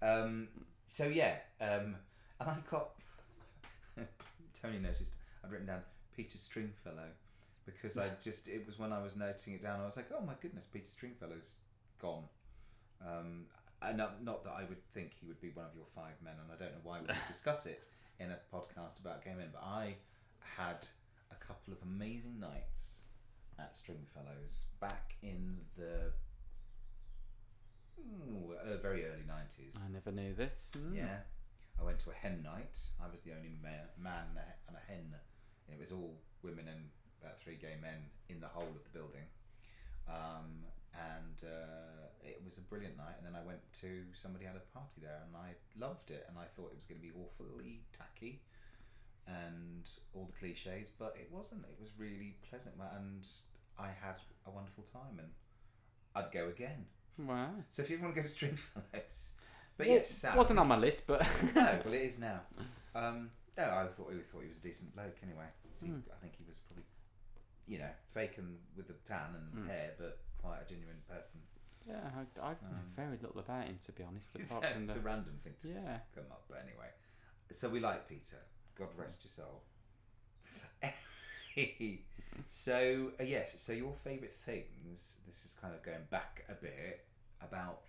[0.00, 0.46] Um,
[0.86, 1.96] so yeah, um,
[2.38, 2.90] and I got
[4.62, 5.80] Tony noticed I'd written down
[6.14, 7.08] Peter Stringfellow
[7.66, 10.24] because I just it was when I was noting it down I was like oh
[10.24, 11.56] my goodness Peter Stringfellow's
[12.00, 12.24] gone.
[13.04, 13.46] Um,
[13.84, 16.34] and not, not that I would think he would be one of your five men,
[16.40, 17.86] and I don't know why we would discuss it
[18.18, 19.96] in a podcast about Game In, but I
[20.40, 20.86] had
[21.30, 23.02] a couple of amazing nights
[23.58, 26.12] at Stringfellows back in the
[28.00, 29.76] ooh, uh, very early 90s.
[29.84, 30.66] I never knew this.
[30.76, 30.96] Mm.
[30.96, 31.18] Yeah.
[31.80, 32.78] I went to a hen night.
[33.02, 35.14] I was the only man, man and a and a hen.
[35.66, 38.90] And it was all women and about three gay men in the whole of the
[38.98, 39.26] building.
[40.08, 43.14] Um, and uh, it was a brilliant night.
[43.18, 46.26] And then I went to somebody had a party there, and I loved it.
[46.28, 48.42] And I thought it was going to be awfully tacky
[49.26, 51.62] and all the cliches, but it wasn't.
[51.62, 53.26] It was really pleasant, and
[53.78, 54.16] I had
[54.46, 55.18] a wonderful time.
[55.18, 55.28] And
[56.14, 56.86] I'd go again.
[57.18, 57.50] Wow.
[57.68, 59.32] So if you want to go to Stringfellows,
[59.76, 61.20] but Well, yes, Sam, wasn't on my list, but
[61.54, 62.40] no, well, it is now.
[62.94, 65.46] Um, no, I thought we thought he was a decent bloke anyway.
[65.74, 66.02] See, Mm.
[66.12, 66.84] I think he was probably,
[67.66, 69.68] you know, faking with the tan and Mm.
[69.68, 71.40] hair, but quite a genuine person.
[71.86, 74.34] yeah, I, I know Um, very little about him to be honest.
[74.36, 75.98] It's, Apart a, from it's the a random thing to yeah.
[76.14, 76.90] come up, but anyway.
[77.52, 78.38] So we like Peter.
[78.78, 79.62] God rest your soul.
[82.50, 85.18] so uh, yes, so your favourite things.
[85.26, 87.06] This is kind of going back a bit
[87.40, 87.80] about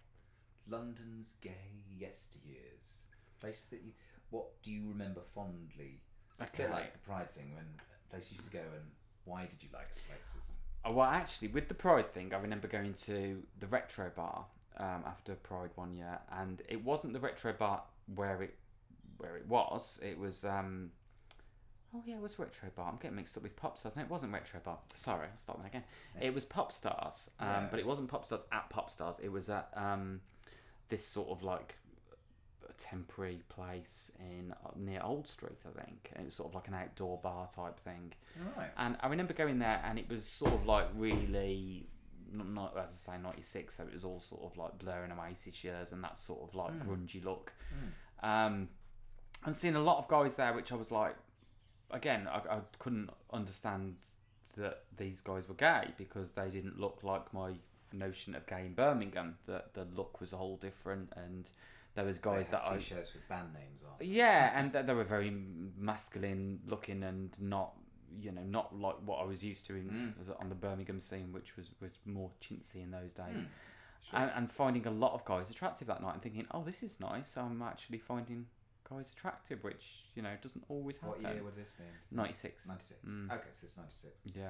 [0.67, 3.05] London's gay yesteryears.
[3.39, 3.91] Place that you.
[4.29, 6.01] What do you remember fondly?
[6.41, 7.65] It's a bit like the Pride thing when
[8.09, 8.85] places used to go and
[9.25, 10.53] why did you like the places?
[10.85, 14.45] Oh, well, actually, with the Pride thing, I remember going to the Retro Bar
[14.77, 17.83] um, after Pride one year, and it wasn't the Retro Bar
[18.15, 18.55] where it
[19.17, 19.99] where it was.
[20.03, 20.91] It was um,
[21.95, 22.89] oh yeah, it was Retro Bar.
[22.91, 23.95] I'm getting mixed up with Pop Stars.
[23.95, 24.77] No, it wasn't Retro Bar.
[24.93, 25.83] Sorry, I'll start that again.
[26.19, 27.67] It was Pop Stars, um, Yeah.
[27.71, 29.19] but it wasn't Pop Stars at Pop Stars.
[29.19, 30.19] It was at um,
[30.89, 31.75] this sort of like
[32.89, 36.09] temporary place in uh, near Old Street, I think.
[36.13, 38.13] And it was sort of like an outdoor bar type thing.
[38.57, 38.69] Right.
[38.77, 41.87] And I remember going there, and it was sort of like really,
[42.31, 43.75] not, not as I say, ninety six.
[43.75, 46.71] So it was all sort of like blurring Oasis years, and that sort of like
[46.73, 46.85] Mm.
[46.85, 47.53] grungy look.
[47.73, 48.27] Mm.
[48.29, 48.69] Um,
[49.45, 51.15] and seeing a lot of guys there, which I was like,
[51.91, 53.95] again, I, I couldn't understand
[54.57, 57.53] that these guys were gay because they didn't look like my
[57.91, 59.37] notion of gay in Birmingham.
[59.47, 61.49] That the look was a whole different, and
[61.95, 63.93] there was guys that I t-shirts with band names on.
[64.05, 65.31] yeah, and th- they were very
[65.77, 67.73] masculine looking and not,
[68.19, 70.41] you know, not like what I was used to in Mm.
[70.41, 73.35] on the Birmingham scene, which was, was more chintzy in those days.
[73.37, 73.45] Mm.
[74.01, 74.19] Sure.
[74.19, 76.99] And, and finding a lot of guys attractive that night and thinking, oh, this is
[76.99, 77.37] nice.
[77.37, 78.47] I'm actually finding
[78.89, 81.23] guys attractive, which, you know, doesn't always happen.
[81.23, 81.85] what year would this be?
[82.11, 82.67] 96.
[82.67, 82.99] 96.
[83.07, 83.31] Mm.
[83.31, 84.13] Okay, so it's 96.
[84.35, 84.41] Yeah.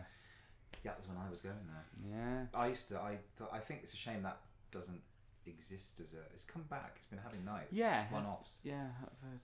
[0.84, 2.18] Yeah, that was when I was going there.
[2.18, 2.60] Yeah.
[2.60, 3.00] I used to.
[3.00, 3.52] I thought.
[3.54, 4.38] I think it's a shame that
[4.72, 5.02] doesn't
[5.48, 6.24] exist as a.
[6.34, 6.94] It's come back.
[6.98, 7.72] It's been having nights.
[7.72, 8.06] Yeah.
[8.12, 8.62] one offs.
[8.64, 8.88] Yeah.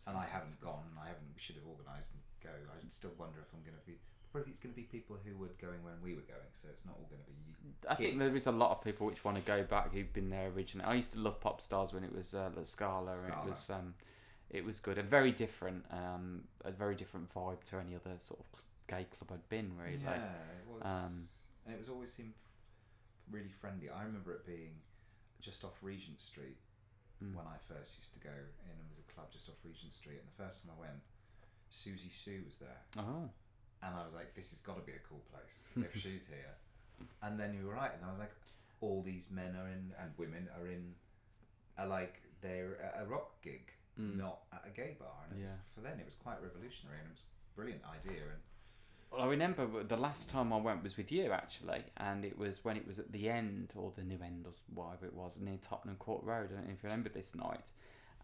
[0.08, 0.86] And I haven't gone.
[1.02, 1.30] I haven't.
[1.34, 2.50] We should have organised and go.
[2.50, 3.98] I still wonder if I'm going to be.
[4.32, 6.54] Probably it's going to be people who were going when we were going.
[6.54, 7.40] So it's not all going to be.
[7.88, 10.30] I think there is a lot of people which want to go back who've been
[10.30, 10.86] there originally.
[10.88, 13.46] I used to love Pop Stars when it was uh, La Scala, and Scala.
[13.46, 13.94] it was um,
[14.50, 18.40] it was good and very different, um, a very different vibe to any other sort
[18.40, 18.46] of
[18.88, 20.00] gay club I'd been really.
[20.04, 20.82] Yeah, it was.
[20.84, 21.28] Um,
[21.66, 22.34] and it was always seemed
[23.32, 23.90] really friendly.
[23.90, 24.72] I remember it being
[25.42, 26.58] just off Regent Street
[27.24, 27.36] Mm.
[27.36, 28.72] when I first used to go in.
[28.80, 31.02] It was a club just off Regent Street, and the first time I went,
[31.72, 32.80] Siouxsie Sioux was there.
[32.98, 33.30] Oh,
[33.84, 36.56] And I was like, this has got to be a cool place if she's here.
[37.22, 38.32] And then you were right, and I was like,
[38.80, 40.96] all these men are in, and women are in,
[41.78, 44.16] are like, they're at a rock gig, Mm.
[44.16, 45.28] not at a gay bar.
[45.30, 48.24] And it was, for then, it was quite revolutionary, and it was a brilliant idea.
[48.32, 48.40] And
[49.12, 52.64] Well, I remember the last time I went was with you actually, and it was
[52.64, 55.58] when it was at the end or the new end or whatever it was near
[55.62, 56.50] Tottenham Court Road.
[56.52, 57.72] I don't know if you remember this night.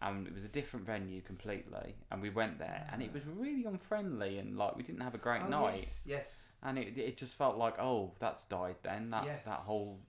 [0.01, 3.63] And it was a different venue completely, and we went there, and it was really
[3.63, 5.77] unfriendly, and like we didn't have a great Oh, night.
[5.79, 6.53] Yes, yes.
[6.61, 9.45] and it, it just felt like oh that's died then that Yes.
[9.45, 10.01] that whole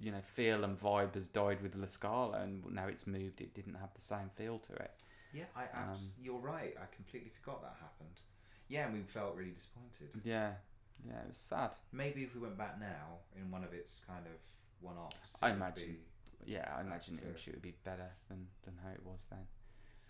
[0.00, 3.54] you know feel and vibe has died with La Scala and now it's moved it
[3.54, 4.90] didn't have the same feel to it
[5.32, 6.74] Yeah, I abs- Um, you're right.
[6.76, 8.20] I completely forgot that happened.
[8.68, 10.10] Yeah, and we felt really disappointed.
[10.24, 10.52] yeah
[11.06, 14.24] yeah it was sad Maybe if we went back now in one of its kind
[14.26, 14.32] of
[14.80, 15.98] one-offs, I imagine.
[16.46, 19.46] yeah I imagine to- it would be better than, than how it was then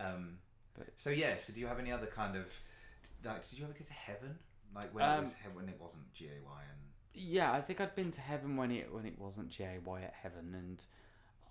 [0.07, 0.39] um,
[0.75, 1.37] But- so yeah.
[1.37, 2.47] So do you have any other kind of
[3.25, 4.39] like, did you ever go to heaven?
[4.75, 6.81] Like when Um, it was when it wasn't GAY and
[7.13, 10.53] Yeah, I think I'd been to heaven when it when it wasn't JY at heaven,
[10.55, 10.83] and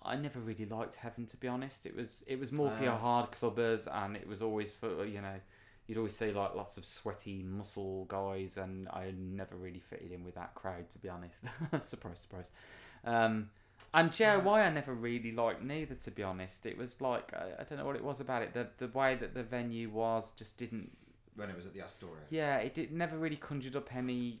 [0.02, 1.86] I never really liked heaven to be honest.
[1.86, 2.98] It was it was more for your Ah.
[2.98, 5.40] hard clubbers, and it was always for you know
[5.86, 10.24] you'd always see like lots of sweaty muscle guys, and I never really fitted in
[10.24, 11.44] with that crowd to be honest.
[11.82, 12.50] surprise, surprise.
[13.04, 13.50] Um,
[13.92, 16.64] and JY I never really liked neither to be honest.
[16.66, 18.54] It was like I, I don't know what it was about it.
[18.54, 20.92] The the way that the venue was just didn't
[21.36, 22.22] when it was at the Astoria.
[22.30, 24.40] yeah, it did, never really conjured up any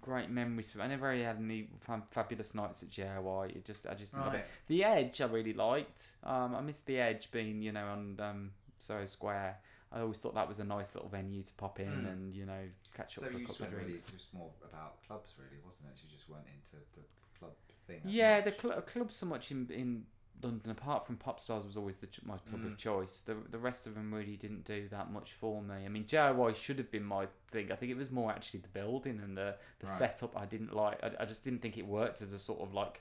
[0.00, 0.84] great memories for me.
[0.84, 3.56] I never really had any fam- fabulous nights at JY.
[3.56, 4.38] It just, I just didn't love it.
[4.38, 4.46] Right.
[4.66, 6.02] The Edge, I really liked.
[6.24, 9.58] Um, I missed the Edge being, you know, on um, Soho Square.
[9.94, 12.12] I always thought that was a nice little venue to pop in Mm.
[12.12, 14.02] and you know catch up So for a you just couple of drinks.
[14.08, 16.02] really just more about clubs, really, wasn't it?
[16.04, 17.02] You just went into the
[17.38, 17.52] club
[17.86, 18.00] thing.
[18.04, 18.60] Yeah, the much.
[18.60, 20.06] cl- club so much in in
[20.42, 22.72] London, apart from Popstars, was always the ch- my club Mm.
[22.72, 23.20] of choice.
[23.20, 25.86] The the rest of them really didn't do that much for me.
[25.86, 27.70] I mean, JY should have been my thing.
[27.72, 29.98] I think it was more actually the building and the the Right.
[29.98, 30.36] setup.
[30.36, 31.02] I didn't like.
[31.04, 33.00] I, I just didn't think it worked as a sort of like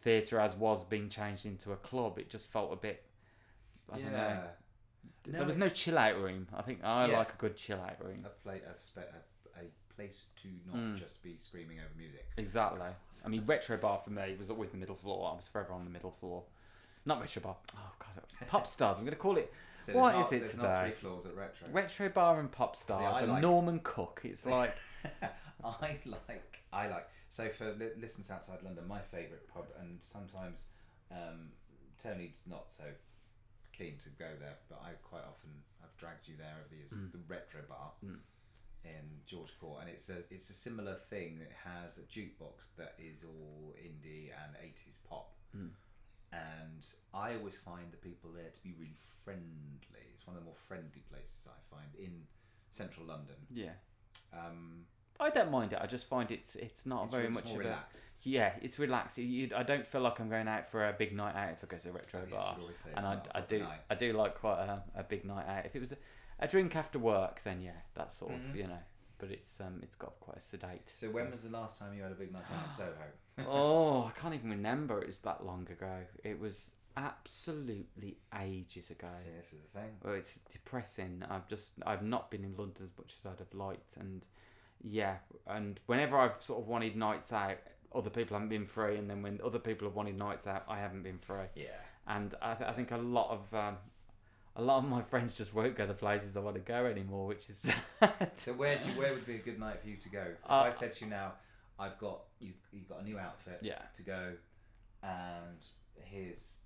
[0.00, 2.16] theatre as was being changed into a club.
[2.18, 3.04] It just felt a bit.
[3.90, 4.48] I don't know.
[5.24, 5.32] Yeah.
[5.32, 6.48] No, there was no chill out room.
[6.56, 7.18] I think I Yeah.
[7.18, 8.24] like a good chill out room.
[8.24, 10.96] a play a, spe- a, a place to not Mm.
[10.98, 12.26] just be screaming over music.
[12.36, 12.80] Exactly.
[13.24, 15.30] I mean, retro bar for me was always the middle floor.
[15.32, 16.44] I was forever on the middle floor.
[17.04, 17.56] Not retro bar.
[17.76, 18.98] Oh god, pop stars.
[18.98, 20.62] I'm gonna call it So What there's is not, it there's today?
[20.66, 21.68] not three floors at retro.
[21.72, 24.20] retro bar and pop stars I and like- Norman Cook.
[24.24, 24.76] It's like
[25.64, 30.68] I like I like so for li- listeners outside London, my favourite pub, and sometimes
[31.10, 31.50] um,
[32.02, 32.84] Tony's not so
[33.78, 35.50] keen to go there, but I quite often
[35.82, 36.92] I've dragged you there over the years.
[36.92, 37.12] Mm.
[37.12, 38.18] The Retro Bar Mm.
[38.84, 41.40] in George Court, and it's a it's a similar thing.
[41.40, 45.30] It has a jukebox that is all indie and eighties pop.
[45.56, 45.70] Mm.
[46.32, 50.04] And I always find the people there to be really friendly.
[50.12, 52.26] It's one of the more friendly places I find in
[52.70, 53.36] central London.
[53.50, 53.72] yeah.
[54.32, 54.84] Um,
[55.20, 55.78] I don't mind it.
[55.82, 58.18] I just find it's it's not it's very re- much more of a relaxed.
[58.22, 58.52] yeah.
[58.62, 59.18] It's relaxed.
[59.18, 61.66] You, I don't feel like I'm going out for a big night out if I
[61.66, 62.54] go to a retro yes, bar.
[62.56, 63.80] you'd always say and I, a I do night.
[63.90, 65.66] I do like quite a, a big night out.
[65.66, 65.96] If it was a,
[66.38, 68.56] a drink after work, then yeah, that's sort of Mhm.
[68.56, 68.78] you know.
[69.18, 70.88] But it's um it's got quite a sedate.
[70.94, 73.48] So when was the last time you had a big night out in Soho?
[73.50, 75.00] oh, I can't even remember.
[75.00, 75.96] It was that long ago.
[76.22, 79.06] It was absolutely ages ago.
[79.22, 79.90] See, this is the thing.
[80.04, 81.22] Well, it's depressing.
[81.28, 84.24] I've just I've not been in London as much as I'd have liked, and
[84.82, 85.16] yeah,
[85.46, 87.58] and whenever I've sort of wanted nights out,
[87.94, 90.78] other people haven't been free, and then when other people have wanted nights out, I
[90.78, 91.66] haven't been free, Yeah.
[92.06, 93.76] and I, th- I think a lot of um,
[94.56, 97.26] a lot of my friends just won't go the places I want to go anymore,
[97.26, 97.70] which is
[98.36, 100.22] So where do you, where would be a good night for you to go?
[100.44, 101.32] If Uh, I said to you now,
[101.78, 103.78] I've got you you got a new outfit yeah.
[103.94, 104.32] to go,
[105.02, 105.58] and
[106.04, 106.58] here's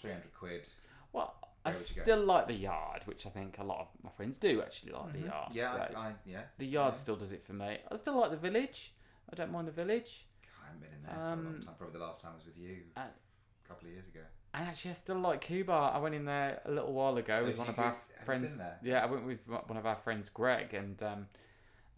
[0.00, 0.68] three hundred quid.
[1.12, 1.84] Well, I Where go?
[1.84, 5.12] still like the yard, which I think a lot of my friends do actually like
[5.12, 5.48] the yard.
[5.50, 5.58] Mm-hmm.
[5.58, 6.40] Yeah, so I, I, yeah.
[6.58, 6.98] the yard yeah.
[7.00, 7.78] still does it for me.
[7.90, 8.92] I still like the village.
[9.32, 10.24] I don't mind the village.
[10.62, 11.74] I haven't been in there for a long Um, time.
[11.78, 14.20] Probably the last time I was with you uh, a couple of years ago.
[14.54, 15.72] And actually, I still like Cuba.
[15.72, 18.18] I went in there a little while ago Oh, with one of our go- have
[18.20, 18.48] you friends.
[18.52, 18.78] been there?
[18.82, 21.26] Yeah, I went with one of our friends, Greg, and um,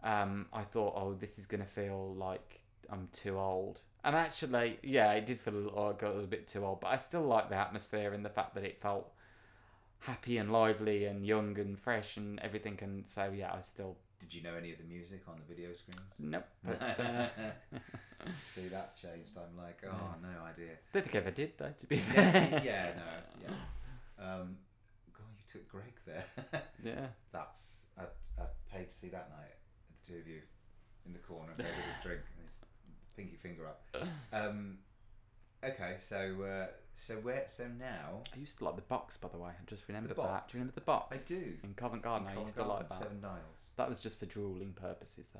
[0.03, 3.81] um, I thought, oh, this is gonna feel like I'm too old.
[4.03, 6.81] And actually, yeah, it did feel a little like I was a bit too old,
[6.81, 9.13] but I still like the atmosphere and the fact that it felt
[10.01, 12.77] happy and lively and young and fresh and everything.
[12.81, 15.73] And so, yeah, I still Did you know any of the music on the video
[15.73, 16.11] screens?
[16.19, 16.45] nope.
[16.65, 17.27] But uh,
[18.53, 19.31] See, that's changed.
[19.37, 20.29] I'm like, oh, Yeah.
[20.29, 20.73] no idea.
[20.93, 21.73] don't think I ever did though.
[21.77, 24.23] To be yeah, fair, yeah, no, yeah.
[24.23, 24.57] Um,
[25.13, 26.25] God, you took Greg there.
[26.83, 27.07] yeah.
[27.31, 28.03] That's I,
[28.39, 29.55] I paid to see that night.
[30.03, 30.41] The two of you
[31.05, 32.61] in the corner, with his drink and his
[33.15, 33.81] pinky finger up.
[34.31, 34.77] Um,
[35.63, 36.67] okay, so uh,
[37.01, 39.49] so where so now I used to like the box, by the way.
[39.49, 40.17] I just remembered that.
[40.17, 40.51] box?
[40.51, 41.17] Do you remember the box?
[41.17, 41.53] I do.
[41.63, 42.93] In Covent Garden, I used to like that.
[42.97, 43.71] Seven Dials.
[43.77, 45.39] That was just for drooling purposes, though.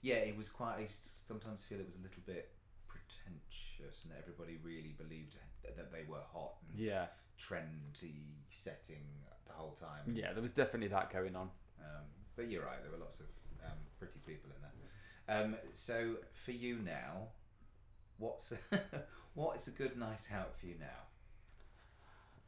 [0.00, 0.76] Yeah, it was quite.
[0.78, 2.48] I used to sometimes feel it was a little bit
[2.88, 7.06] pretentious, and everybody really believed that they were hot and Yeah,
[7.38, 9.04] trendy setting
[9.46, 10.14] the whole time.
[10.14, 11.50] yeah, there was definitely that going on.
[11.78, 12.04] Um,
[12.36, 12.80] but you're right.
[12.82, 13.26] There were lots of
[13.64, 14.70] um, pretty people in there.
[15.42, 17.28] Um, so for you now,
[18.20, 18.52] what's
[19.34, 20.86] what is a good night out for you now?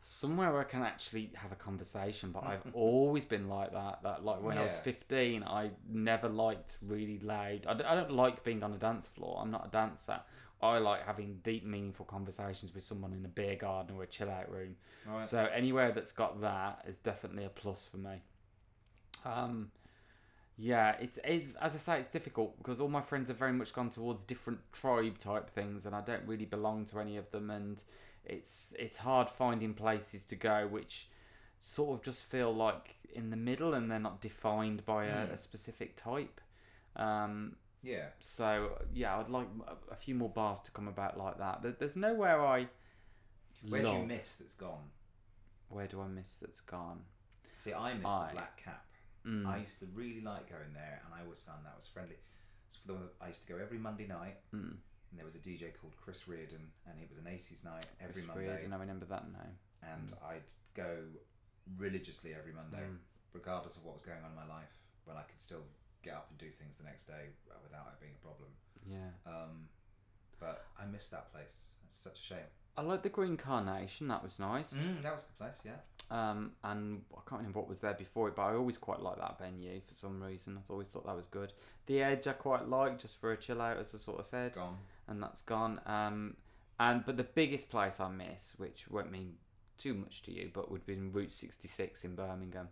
[0.01, 4.01] Somewhere where I can actually have a conversation, but I've always been like that.
[4.03, 7.67] That like when I was fifteen, I never liked really loud.
[7.67, 9.39] I don't, I don't like being on a dance floor.
[9.41, 10.21] I'm not a dancer.
[10.61, 14.31] I like having deep, meaningful conversations with someone in a beer garden or a chill
[14.31, 14.77] out room.
[15.07, 15.25] Right.
[15.25, 18.23] So anywhere that's got that is definitely a plus for me.
[19.25, 19.73] Um,
[20.57, 23.73] yeah, it's, it's as I say, it's difficult because all my friends have very much
[23.73, 27.51] gone towards different tribe type things, and I don't really belong to any of them,
[27.51, 27.83] and
[28.25, 31.09] it's it's hard finding places to go which
[31.59, 35.33] sort of just feel like in the middle and they're not defined by a, Mm.
[35.33, 36.41] a specific type.
[36.97, 38.09] Um, Yeah.
[38.21, 39.47] so yeah, I'd like
[39.91, 41.63] a, few more bars to come about like that.
[41.63, 42.69] There, there's nowhere I.
[43.69, 44.91] Where do you miss that's gone?
[45.69, 47.01] Where do I miss that's gone?
[47.57, 48.85] See, I miss I- the Black Cap.
[49.27, 49.47] Mm.
[49.47, 52.17] I used to really like going there, and I always found that was friendly.
[52.71, 54.77] So for the one that I used to go every Monday night, Mm.
[55.11, 58.23] and there was a DJ called Chris Reardon, and it was an '80s night every
[58.23, 58.23] Monday.
[58.23, 59.59] Chris Monday, Reardon, I remember that name.
[59.83, 61.05] and I'd go
[61.77, 62.99] religiously every Monday, Mm.
[63.33, 64.73] regardless of what was going on in my life,
[65.05, 65.65] when I could still
[66.03, 68.51] get up and do things the next day uh, without it being a problem.
[68.87, 69.11] Yeah.
[69.27, 69.69] Um,
[70.41, 71.77] but I miss that place.
[71.85, 72.47] It's such a shame.
[72.77, 74.09] I like the Green Carnation.
[74.09, 74.73] That was nice.
[74.75, 75.73] Mm, that was good place, yeah.
[76.11, 79.19] Um, and I can't remember what was there before it, but I always quite like
[79.19, 80.59] that venue for some reason.
[80.59, 81.53] I've always thought that was good.
[81.87, 84.49] The Edge I quite like just for a chill out, as I sort of said,
[84.49, 84.77] It's gone.
[85.09, 85.81] and that's gone.
[85.87, 86.37] Um,
[86.79, 89.35] and but the biggest place I miss, which won't mean
[89.79, 92.69] too much to you, but would be in Route 66 in Birmingham.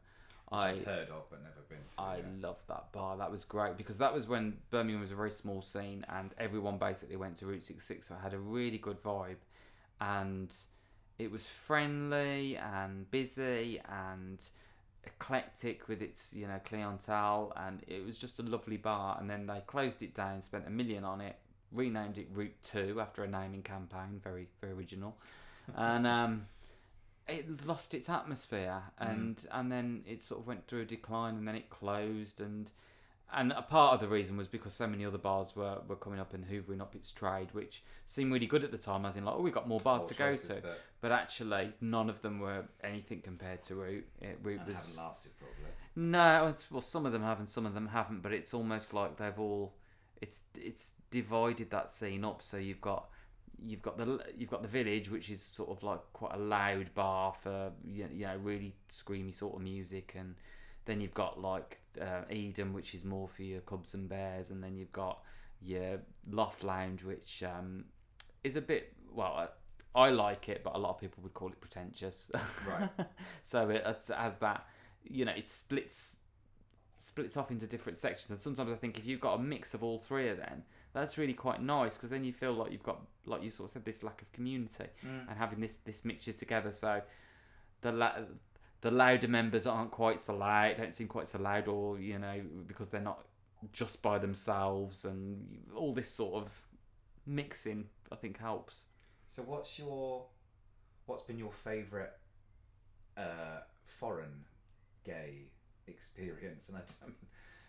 [0.49, 2.01] Which I I've heard of, but never been to.
[2.03, 2.47] I yeah.
[2.47, 3.17] loved that bar.
[3.17, 6.77] That was great because that was when Birmingham was a very small scene and everyone
[6.77, 8.09] basically went to Route 66.
[8.09, 9.37] So it had a really good vibe
[10.01, 10.55] and
[11.19, 14.43] it was friendly and busy and
[15.05, 19.17] eclectic with its, you know, clientele and it was just a lovely bar.
[19.21, 21.37] And then they closed it down, spent a million on it,
[21.73, 24.21] renamed it Route 2 after a naming campaign.
[24.23, 25.17] Very, very original.
[25.77, 26.47] and, um,
[27.29, 31.47] it lost its atmosphere and and then it sort of went through a decline and
[31.47, 32.73] then it closed and
[33.33, 36.19] and a part of the reason was because so many other bars were, were coming
[36.19, 39.25] up and hoovering up its trade which seemed really good at the time as in
[39.25, 42.41] like oh we've got more bars to go to but, but actually none of them
[42.41, 45.71] were anything compared to Root it, Root and was haven't lasted probably.
[45.97, 48.95] no, it's, well, some of them have and some of them haven't, but it's almost
[48.95, 49.73] like they've all
[50.21, 52.43] it's it's divided that scene up.
[52.43, 53.09] So you've got
[53.65, 56.95] you've got the you've got the village, which is sort of like quite a loud
[56.95, 60.35] bar for you know really screamy sort of music, and
[60.85, 64.63] then you've got like uh, Eden, which is more for your Cubs and Bears, and
[64.63, 65.21] then you've got
[65.63, 67.85] your Loft Lounge, which um,
[68.45, 69.49] is a bit well.
[69.95, 72.31] I, I like it, but a lot of people would call it pretentious.
[72.69, 72.89] Right.
[73.43, 74.67] so it has, has that,
[75.05, 76.17] you know, it splits
[77.03, 78.31] splits off into different sections.
[78.31, 81.17] And sometimes I think if you've got a mix of all three of them, that's
[81.17, 83.85] really quite nice because then you feel like you've got, like you sort of said,
[83.85, 85.29] this lack of community Mm.
[85.29, 86.71] and having this this mixture together.
[86.73, 87.01] So
[87.81, 88.19] the la-
[88.81, 92.41] the louder members aren't quite so loud, don't seem quite so loud, or you know,
[92.67, 93.25] because they're not
[93.73, 96.63] just by themselves, and all this sort of
[97.27, 98.85] mixing, I think helps.
[99.29, 100.27] So what's your
[101.07, 102.11] what's been your favourite
[103.17, 104.45] uh, foreign
[105.05, 105.49] gay
[105.87, 106.69] experience?
[106.69, 106.81] And I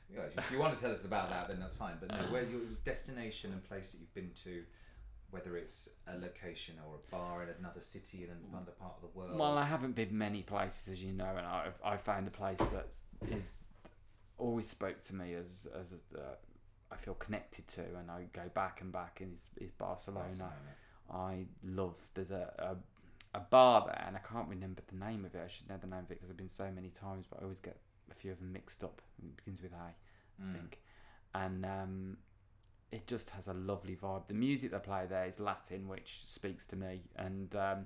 [0.10, 1.96] you know, if you want to tell us about that, then that's fine.
[2.00, 4.64] But no, where your destination and place that you've been to,
[5.32, 9.18] whether it's a location or a bar in another city in another part of the
[9.18, 9.38] world.
[9.38, 12.58] Well, I haven't been many places, as you know, and I've I found the place
[12.60, 12.88] that
[13.30, 13.64] is
[14.38, 16.36] always spoke to me as as a, uh,
[16.92, 19.22] I feel connected to, and I go back and back.
[19.22, 20.26] And is is Barcelona.
[20.28, 20.54] Barcelona.
[21.10, 21.98] I love.
[22.14, 25.42] There's a, a a bar there, and I can't remember the name of it.
[25.44, 27.44] I should know the name of it because I've been so many times, but I
[27.44, 27.78] always get
[28.12, 29.02] a few of them mixed up.
[29.24, 29.94] It begins with A, I
[30.44, 30.54] Mm.
[30.54, 30.82] think,
[31.36, 32.18] and um,
[32.92, 34.28] it just has a lovely vibe.
[34.28, 37.86] The music they play there is Latin, which speaks to me, and um,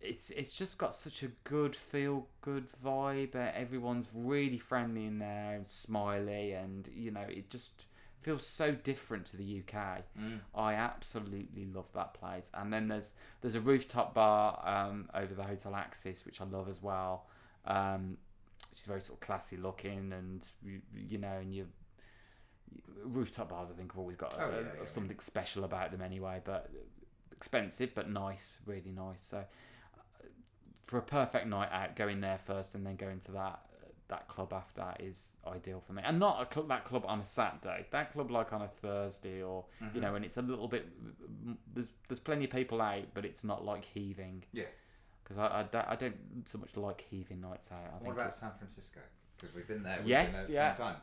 [0.00, 3.34] it's it's just got such a good feel, good vibe.
[3.34, 7.84] Everyone's really friendly in there and smiley, and you know it just
[8.22, 10.02] feels so different to the UK.
[10.18, 10.40] Mm.
[10.54, 12.50] I absolutely love that place.
[12.54, 16.68] And then there's there's a rooftop bar um, over the Hotel Axel, which I love
[16.68, 17.26] as well,
[17.66, 18.16] um,
[18.70, 21.66] which is very sort of classy looking, and you, you know, and you
[23.04, 26.00] rooftop bars I think have always got Oh, uh, yeah, yeah, something special about them
[26.02, 26.40] anyway.
[26.44, 26.70] But
[27.32, 29.22] expensive, but nice, really nice.
[29.22, 30.24] So uh,
[30.86, 33.60] for a perfect night out, going there first and then going to that
[34.08, 36.02] that club after is ideal for me.
[36.04, 37.86] And not a club, that club on a Saturday.
[37.92, 39.94] That club like on a Thursday or Mm-hmm.
[39.94, 40.88] you know, and it's a little bit.
[41.72, 44.44] There's there's plenty of people out, but it's not like heaving.
[44.52, 44.64] Yeah.
[45.22, 47.78] Because I, I, don't, I don't so much like heaving nights out.
[47.78, 48.98] I What think about San Francisco?
[49.38, 49.98] Because we've been there.
[50.00, 50.74] We've Yes, been there yeah.
[50.74, 50.96] time.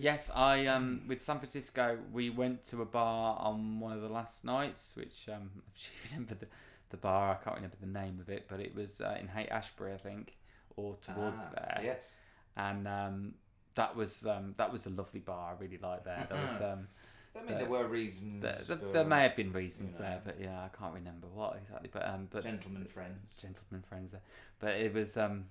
[0.00, 4.08] Yes, I um with San Francisco we went to a bar on one of the
[4.08, 6.46] last nights, which um I remember the
[6.88, 7.32] the bar.
[7.32, 9.98] I can't remember the name of it, but it was uh, in Haight Ashbury, I
[9.98, 10.36] think,
[10.76, 11.80] or towards Ah, there.
[11.84, 12.18] Yes.
[12.56, 13.34] And um
[13.74, 15.54] that was um that was a lovely bar.
[15.54, 16.26] I really liked there.
[16.30, 16.88] There was um
[17.36, 18.42] I mean, the- there were reasons.
[18.42, 20.04] there, there, for there may have been reasons you know.
[20.06, 21.90] there, but yeah, I can't remember what exactly.
[21.92, 23.36] But um but gentlemen friends.
[23.40, 24.22] gentlemen friends there.
[24.60, 25.44] But it was um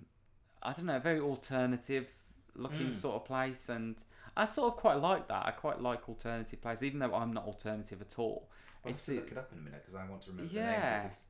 [0.64, 2.08] I don't know, a very alternative
[2.56, 2.96] looking Mm.
[2.96, 3.96] sort of place and
[4.38, 5.46] I sort of quite like that.
[5.46, 8.50] I quite like alternative places, even though I'm not alternative at all.
[8.86, 10.60] I'll have to look it up in a minute because I want to remember the
[10.60, 10.76] name.
[11.02, 11.26] Because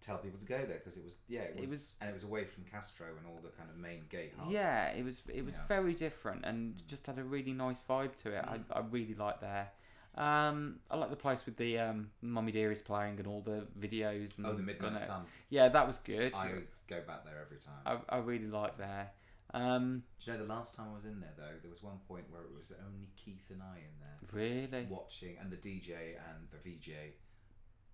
[0.00, 2.12] tell people to go there because it was yeah it It was, was- and it
[2.14, 4.50] was away from Castro and all the kind of main gay hub.
[4.50, 5.66] Yeah, it was it was Yeah.
[5.66, 6.86] very different and Mm.
[6.86, 8.44] just had a really nice vibe to it.
[8.44, 8.64] Mm.
[8.72, 9.70] I, I really like there.
[10.14, 14.38] Um, I like the place with the um, Mummy Dearest playing and all the videos.
[14.38, 15.00] And Oh, the Midnight.
[15.00, 15.26] Sun.
[15.48, 16.34] Yeah, that was good.
[16.34, 18.00] I go back there every time.
[18.10, 19.10] I, I really like there.
[19.54, 21.56] Um, Do you know the last time I was in there though?
[21.62, 24.86] There was one point where it was only Keith and I in there really.
[24.90, 26.90] watching, and the DJ and the VJ,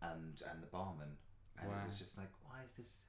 [0.03, 1.17] and and the barman,
[1.59, 1.81] and Wow.
[1.83, 3.07] it was just like, why is this?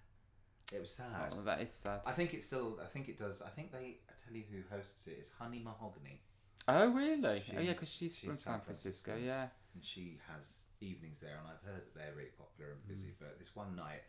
[0.73, 1.31] It was sad.
[1.31, 2.01] Oh, that is sad.
[2.05, 2.79] I think it's still.
[2.83, 3.41] I think it does.
[3.41, 3.99] I think they.
[4.09, 6.21] I tell you who hosts it is Honey Mahogany,
[6.67, 7.43] Oh really?
[7.55, 9.11] oh yeah, because She's- she's, from San Francisco.
[9.11, 9.25] Francisco.
[9.25, 9.47] Yeah.
[9.75, 13.09] and she has evenings there, and I've heard that they're really popular and busy.
[13.09, 13.19] Mm.
[13.19, 14.03] But this one night,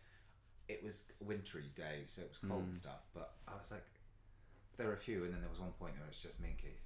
[0.68, 2.78] it was a wintry day, so it was cold and Mm.
[2.78, 3.00] stuff.
[3.12, 3.84] But I was like,
[4.76, 6.48] there were a few, and then there was one point where it was just me
[6.50, 6.82] and Keith.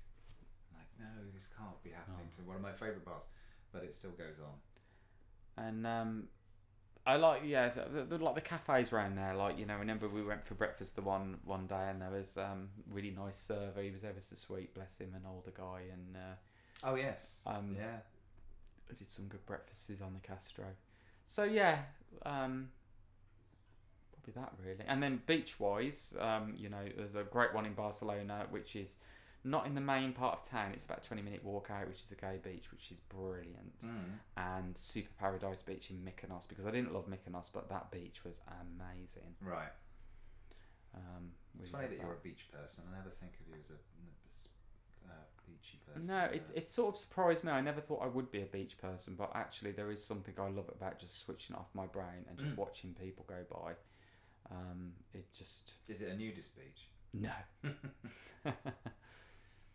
[0.72, 2.36] I'm like, no, this can't be happening Oh.
[2.36, 3.24] to one of my favourite bars,
[3.72, 5.64] but it still goes on.
[5.64, 6.28] And um,
[7.07, 9.34] I like yeah, the, the, the- like the cafes around there.
[9.34, 12.36] Like you know, remember we went for breakfast the one one day, and there was
[12.36, 13.82] um really nice server.
[13.82, 17.74] He was ever so sweet, bless him, an older guy, and uh, Oh yes, Um,
[17.78, 17.99] yeah.
[18.91, 20.64] I did some good breakfasts on the Castro.
[21.26, 21.78] So yeah,
[22.26, 22.70] um,
[24.22, 24.84] probably that really.
[24.86, 28.96] And then beach wise, um, you know, there's a great one in Barcelona, which is
[29.42, 30.72] not in the main part of town.
[30.74, 33.80] It's about a twenty minute walk out, which is a gay beach, which is brilliant.
[33.84, 34.18] Mm.
[34.36, 38.40] And Super Paradise Beach in Mykonos because I didn't love Mykonos, but that beach was
[38.60, 39.34] amazing.
[39.42, 39.72] Right.
[40.94, 42.84] Um, It's funny loved that you're a beach person.
[42.92, 43.74] I never think of you as a
[45.08, 45.12] uh,
[45.46, 46.08] beachy person.
[46.14, 47.52] No, it, it sort of surprised me.
[47.52, 50.48] I never thought I would be a beach person, but actually, there is something I
[50.48, 52.58] love about just switching off my brain and just Mm.
[52.58, 53.72] watching people go by.
[54.51, 56.88] Um, it just Is it a nudist beach?
[57.12, 57.30] no.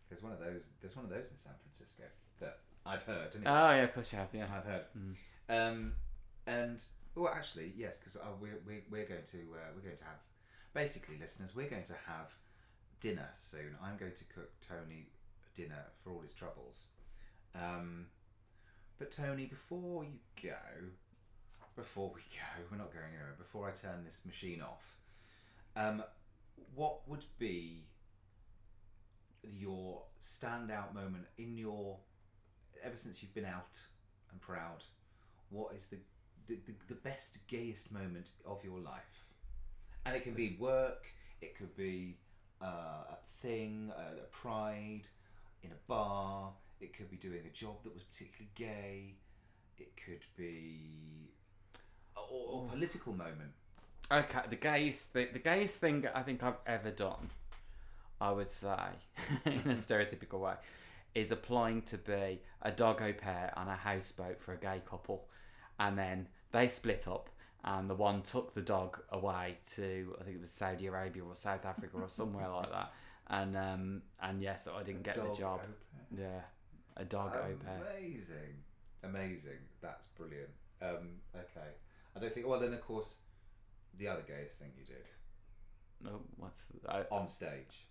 [0.08, 0.70] There's one of those.
[0.80, 2.04] There's one of those in San Francisco
[2.40, 3.34] that I've heard.
[3.34, 3.50] Anyway.
[3.50, 4.28] Oh yeah, of course you have.
[4.32, 4.46] Yeah.
[4.54, 4.84] I've heard.
[4.96, 5.14] Mm.
[5.48, 5.92] Um,
[6.46, 6.82] and
[7.14, 10.20] well, actually, yes, because uh, we're, we're we're going to uh, we're going to have
[10.76, 12.34] basically, listeners, we're going to have
[13.00, 13.76] dinner soon.
[13.82, 15.08] I'm going to cook Tony
[15.54, 16.88] dinner for all his troubles.
[17.54, 18.06] Um,
[18.98, 20.54] but Tony, before you go,
[21.76, 23.34] before we go, we're not going anywhere.
[23.38, 24.96] Before I turn this machine off,
[25.76, 26.02] um,
[26.74, 27.84] what would be
[29.42, 31.98] your standout moment in your
[32.82, 33.78] ever since you've been out
[34.32, 34.82] and proud?
[35.50, 35.98] What is the
[36.48, 39.26] the, the, the best gayest moment of your life?
[40.04, 41.06] And it can be work.
[41.42, 42.16] It could be
[42.62, 42.66] uh,
[43.10, 45.08] a thing, a, a pride
[45.62, 46.52] in a bar.
[46.80, 49.16] It could be doing a job that was particularly gay.
[49.78, 51.25] It could be
[52.16, 53.52] or, or political moment.
[54.10, 57.30] Okay, the gayest thing, the gayest thing I think I've ever done,
[58.20, 58.78] I would say,
[59.46, 60.54] in a stereotypical way,
[61.14, 65.26] is applying to be a dog au pair on a houseboat for a gay couple,
[65.80, 67.30] and then they split up,
[67.64, 71.34] and the one took the dog away to I think it was Saudi Arabia or
[71.34, 72.92] South Africa or somewhere like that,
[73.28, 75.60] and um and yes, so I didn't get the job.
[76.16, 76.42] Yeah,
[76.96, 77.80] a dog au pair.
[77.98, 78.62] Amazing,
[79.02, 79.58] amazing.
[79.80, 80.50] That's brilliant.
[80.80, 81.70] Um, okay,
[82.16, 82.46] I don't think.
[82.46, 83.18] Well, then of course,
[83.98, 85.06] the other gayest thing you did
[86.06, 87.86] Oh, what's I, on stage.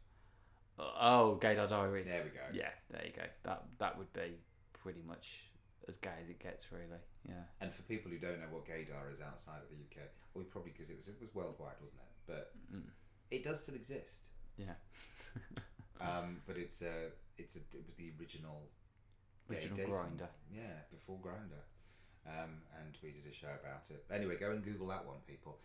[0.80, 2.06] oh Gaydar Diaries?
[2.08, 2.42] There we go.
[2.54, 3.24] Yeah, there you go.
[3.44, 4.38] That that would be
[4.74, 5.46] pretty much
[5.88, 7.02] as gay as it gets, really.
[7.28, 7.44] Yeah.
[7.62, 10.72] And for people who don't know what gaydar is outside of the UK, well, probably
[10.72, 12.14] because it was it was worldwide, wasn't it?
[12.28, 12.90] But Mm.
[13.32, 14.28] it does still exist.
[14.58, 14.74] Yeah.
[16.02, 17.08] Um, but it's a
[17.38, 18.68] it's a it was the original
[19.50, 20.28] Original Grindr.
[20.54, 21.62] Yeah, before Grindr
[22.28, 24.04] um, and we did a show about it.
[24.14, 25.58] Anyway, go and Google that one, people.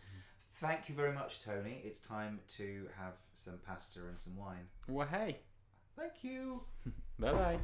[0.55, 1.81] Thank you very much, Tony.
[1.83, 4.67] It's time to have some pasta and some wine.
[4.87, 5.39] Well, hey.
[5.97, 6.61] Thank you.
[7.19, 7.59] bye bye.